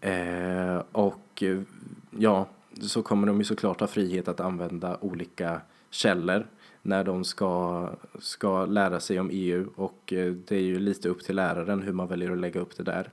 Eh, 0.00 0.82
och 0.92 1.42
eh, 1.42 1.60
ja, 2.18 2.46
så 2.80 3.02
kommer 3.02 3.26
de 3.26 3.38
ju 3.38 3.44
såklart 3.44 3.80
ha 3.80 3.86
frihet 3.86 4.28
att 4.28 4.40
använda 4.40 4.96
olika 5.00 5.60
källor 5.90 6.46
när 6.82 7.04
de 7.04 7.24
ska, 7.24 7.88
ska 8.18 8.66
lära 8.66 9.00
sig 9.00 9.20
om 9.20 9.30
EU 9.32 9.68
och 9.76 10.12
eh, 10.12 10.32
det 10.32 10.56
är 10.56 10.60
ju 10.60 10.78
lite 10.78 11.08
upp 11.08 11.24
till 11.24 11.36
läraren 11.36 11.82
hur 11.82 11.92
man 11.92 12.08
väljer 12.08 12.32
att 12.32 12.38
lägga 12.38 12.60
upp 12.60 12.76
det 12.76 12.82
där. 12.82 13.10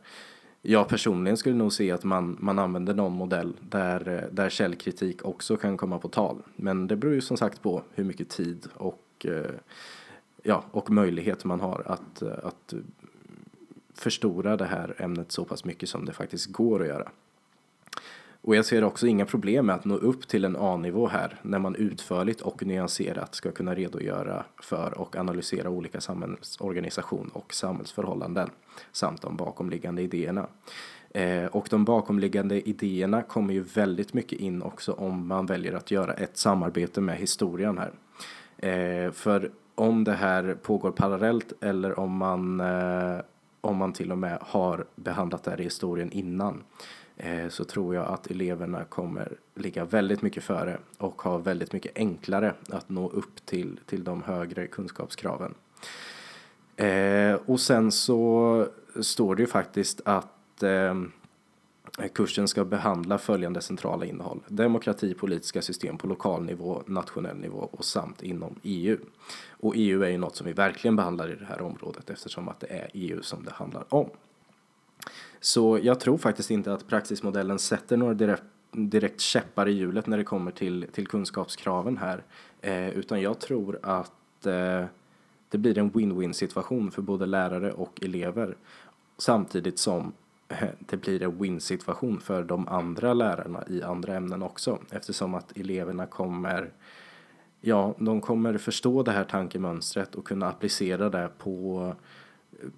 Jag 0.67 0.87
personligen 0.87 1.37
skulle 1.37 1.55
nog 1.55 1.73
se 1.73 1.91
att 1.91 2.03
man, 2.03 2.37
man 2.39 2.59
använder 2.59 2.93
någon 2.93 3.13
modell 3.13 3.53
där, 3.69 4.29
där 4.31 4.49
källkritik 4.49 5.25
också 5.25 5.57
kan 5.57 5.77
komma 5.77 5.99
på 5.99 6.07
tal. 6.09 6.37
Men 6.55 6.87
det 6.87 6.95
beror 6.95 7.13
ju 7.13 7.21
som 7.21 7.37
sagt 7.37 7.61
på 7.61 7.81
hur 7.93 8.03
mycket 8.03 8.29
tid 8.29 8.67
och, 8.73 9.25
eh, 9.25 9.51
ja, 10.43 10.63
och 10.71 10.89
möjlighet 10.89 11.45
man 11.45 11.59
har 11.59 11.83
att, 11.85 12.23
att 12.23 12.73
förstora 13.93 14.57
det 14.57 14.65
här 14.65 14.95
ämnet 14.97 15.31
så 15.31 15.45
pass 15.45 15.65
mycket 15.65 15.89
som 15.89 16.05
det 16.05 16.13
faktiskt 16.13 16.51
går 16.51 16.81
att 16.81 16.87
göra. 16.87 17.11
Och 18.45 18.55
jag 18.55 18.65
ser 18.65 18.83
också 18.83 19.07
inga 19.07 19.25
problem 19.25 19.65
med 19.65 19.75
att 19.75 19.85
nå 19.85 19.95
upp 19.95 20.27
till 20.27 20.45
en 20.45 20.55
A-nivå 20.55 21.07
här 21.07 21.39
när 21.41 21.59
man 21.59 21.75
utförligt 21.75 22.41
och 22.41 22.65
nyanserat 22.65 23.35
ska 23.35 23.51
kunna 23.51 23.75
redogöra 23.75 24.45
för 24.61 24.97
och 24.97 25.15
analysera 25.15 25.69
olika 25.69 26.01
samhällsorganisation 26.01 27.29
och 27.33 27.53
samhällsförhållanden 27.53 28.49
samt 28.91 29.21
de 29.21 29.37
bakomliggande 29.37 30.01
idéerna. 30.01 30.47
Eh, 31.09 31.45
och 31.45 31.67
de 31.69 31.85
bakomliggande 31.85 32.69
idéerna 32.69 33.21
kommer 33.21 33.53
ju 33.53 33.61
väldigt 33.61 34.13
mycket 34.13 34.39
in 34.39 34.61
också 34.61 34.91
om 34.91 35.27
man 35.27 35.45
väljer 35.45 35.73
att 35.73 35.91
göra 35.91 36.13
ett 36.13 36.37
samarbete 36.37 37.01
med 37.01 37.17
historien 37.17 37.77
här. 37.77 37.91
Eh, 38.57 39.11
för 39.11 39.51
om 39.75 40.03
det 40.03 40.13
här 40.13 40.57
pågår 40.61 40.91
parallellt 40.91 41.53
eller 41.61 41.99
om 41.99 42.17
man, 42.17 42.59
eh, 42.59 43.19
om 43.61 43.77
man 43.77 43.93
till 43.93 44.11
och 44.11 44.17
med 44.17 44.37
har 44.41 44.85
behandlat 44.95 45.43
det 45.43 45.51
här 45.51 45.61
i 45.61 45.63
historien 45.63 46.11
innan 46.11 46.63
Eh, 47.17 47.49
så 47.49 47.63
tror 47.63 47.95
jag 47.95 48.07
att 48.07 48.27
eleverna 48.27 48.83
kommer 48.83 49.37
ligga 49.55 49.85
väldigt 49.85 50.21
mycket 50.21 50.43
före 50.43 50.77
och 50.97 51.21
ha 51.21 51.37
väldigt 51.37 51.73
mycket 51.73 51.97
enklare 51.97 52.53
att 52.69 52.89
nå 52.89 53.09
upp 53.09 53.45
till, 53.45 53.79
till 53.85 54.03
de 54.03 54.23
högre 54.23 54.67
kunskapskraven. 54.67 55.53
Eh, 56.75 57.33
och 57.45 57.59
sen 57.59 57.91
så 57.91 58.67
står 59.01 59.35
det 59.35 59.41
ju 59.43 59.47
faktiskt 59.47 60.01
att 60.05 60.63
eh, 60.63 60.95
kursen 62.13 62.47
ska 62.47 62.65
behandla 62.65 63.17
följande 63.17 63.61
centrala 63.61 64.05
innehåll. 64.05 64.39
Demokrati, 64.47 65.13
politiska 65.13 65.61
system 65.61 65.97
på 65.97 66.07
lokal 66.07 66.43
nivå, 66.43 66.83
nationell 66.85 67.37
nivå 67.37 67.69
och 67.71 67.85
samt 67.85 68.23
inom 68.23 68.55
EU. 68.63 68.97
Och 69.49 69.73
EU 69.75 70.03
är 70.03 70.09
ju 70.09 70.17
något 70.17 70.35
som 70.35 70.47
vi 70.47 70.53
verkligen 70.53 70.95
behandlar 70.95 71.31
i 71.31 71.35
det 71.35 71.45
här 71.45 71.61
området 71.61 72.09
eftersom 72.09 72.47
att 72.47 72.59
det 72.59 72.67
är 72.67 72.89
EU 72.93 73.21
som 73.21 73.43
det 73.43 73.51
handlar 73.51 73.85
om. 73.89 74.09
Så 75.39 75.79
jag 75.83 75.99
tror 75.99 76.17
faktiskt 76.17 76.51
inte 76.51 76.73
att 76.73 76.87
praxismodellen 76.87 77.59
sätter 77.59 77.97
några 77.97 78.13
direkt, 78.13 78.43
direkt 78.71 79.21
käppar 79.21 79.67
i 79.67 79.71
hjulet 79.71 80.07
när 80.07 80.17
det 80.17 80.23
kommer 80.23 80.51
till, 80.51 80.85
till 80.91 81.07
kunskapskraven 81.07 81.97
här. 81.97 82.23
Eh, 82.61 82.89
utan 82.89 83.21
jag 83.21 83.39
tror 83.39 83.79
att 83.81 84.45
eh, 84.45 84.85
det 85.49 85.57
blir 85.57 85.77
en 85.77 85.91
win-win 85.91 86.33
situation 86.33 86.91
för 86.91 87.01
både 87.01 87.25
lärare 87.25 87.71
och 87.71 87.99
elever. 88.01 88.55
Samtidigt 89.17 89.79
som 89.79 90.13
eh, 90.47 90.67
det 90.79 90.97
blir 90.97 91.23
en 91.23 91.37
win-situation 91.37 92.19
för 92.19 92.43
de 92.43 92.67
andra 92.67 93.13
lärarna 93.13 93.63
i 93.67 93.83
andra 93.83 94.15
ämnen 94.15 94.43
också. 94.43 94.79
Eftersom 94.91 95.35
att 95.35 95.57
eleverna 95.57 96.05
kommer 96.05 96.71
Ja, 97.67 97.93
de 97.97 98.21
kommer 98.21 98.57
förstå 98.57 99.03
det 99.03 99.11
här 99.11 99.23
tankemönstret 99.23 100.15
och 100.15 100.27
kunna 100.27 100.47
applicera 100.47 101.09
det 101.09 101.29
på 101.37 101.95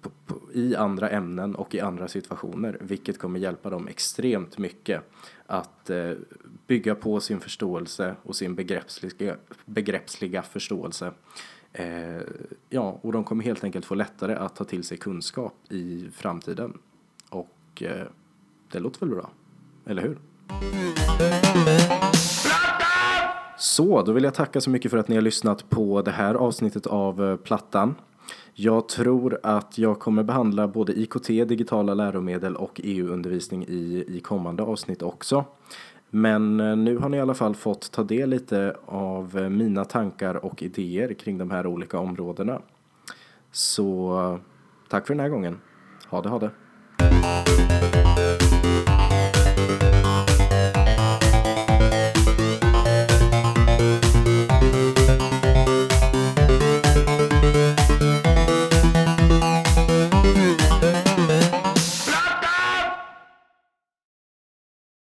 på, 0.00 0.10
på, 0.26 0.52
i 0.52 0.76
andra 0.76 1.08
ämnen 1.08 1.54
och 1.54 1.74
i 1.74 1.80
andra 1.80 2.08
situationer, 2.08 2.78
vilket 2.80 3.18
kommer 3.18 3.40
hjälpa 3.40 3.70
dem 3.70 3.88
extremt 3.88 4.58
mycket 4.58 5.02
att 5.46 5.90
eh, 5.90 6.12
bygga 6.66 6.94
på 6.94 7.20
sin 7.20 7.40
förståelse 7.40 8.14
och 8.22 8.36
sin 8.36 8.54
begreppsliga, 8.54 9.36
begreppsliga 9.64 10.42
förståelse. 10.42 11.12
Eh, 11.72 12.20
ja, 12.68 12.98
och 13.02 13.12
de 13.12 13.24
kommer 13.24 13.44
helt 13.44 13.64
enkelt 13.64 13.84
få 13.84 13.94
lättare 13.94 14.34
att 14.34 14.56
ta 14.56 14.64
till 14.64 14.84
sig 14.84 14.98
kunskap 14.98 15.54
i 15.68 16.08
framtiden. 16.12 16.78
Och 17.28 17.82
eh, 17.82 18.06
det 18.72 18.78
låter 18.78 19.00
väl 19.00 19.08
bra, 19.08 19.30
eller 19.86 20.02
hur? 20.02 20.18
Så, 23.58 24.02
då 24.02 24.12
vill 24.12 24.24
jag 24.24 24.34
tacka 24.34 24.60
så 24.60 24.70
mycket 24.70 24.90
för 24.90 24.98
att 24.98 25.08
ni 25.08 25.14
har 25.14 25.22
lyssnat 25.22 25.70
på 25.70 26.02
det 26.02 26.10
här 26.10 26.34
avsnittet 26.34 26.86
av 26.86 27.24
eh, 27.24 27.36
Plattan. 27.36 27.94
Jag 28.60 28.88
tror 28.88 29.38
att 29.42 29.78
jag 29.78 29.98
kommer 29.98 30.22
behandla 30.22 30.68
både 30.68 30.92
IKT, 30.92 31.26
digitala 31.26 31.94
läromedel 31.94 32.56
och 32.56 32.80
EU-undervisning 32.84 33.64
i, 33.68 34.04
i 34.08 34.20
kommande 34.20 34.62
avsnitt 34.62 35.02
också. 35.02 35.44
Men 36.10 36.60
eh, 36.60 36.76
nu 36.76 36.96
har 36.96 37.08
ni 37.08 37.16
i 37.16 37.20
alla 37.20 37.34
fall 37.34 37.54
fått 37.54 37.92
ta 37.92 38.02
del 38.02 38.30
lite 38.30 38.76
av 38.86 39.38
eh, 39.38 39.48
mina 39.48 39.84
tankar 39.84 40.44
och 40.44 40.62
idéer 40.62 41.14
kring 41.14 41.38
de 41.38 41.50
här 41.50 41.66
olika 41.66 41.98
områdena. 41.98 42.62
Så 43.52 44.18
eh, 44.20 44.38
tack 44.88 45.06
för 45.06 45.14
den 45.14 45.20
här 45.20 45.28
gången. 45.28 45.60
Ha 46.08 46.22
det, 46.22 46.28
ha 46.28 46.38
det. 46.38 46.50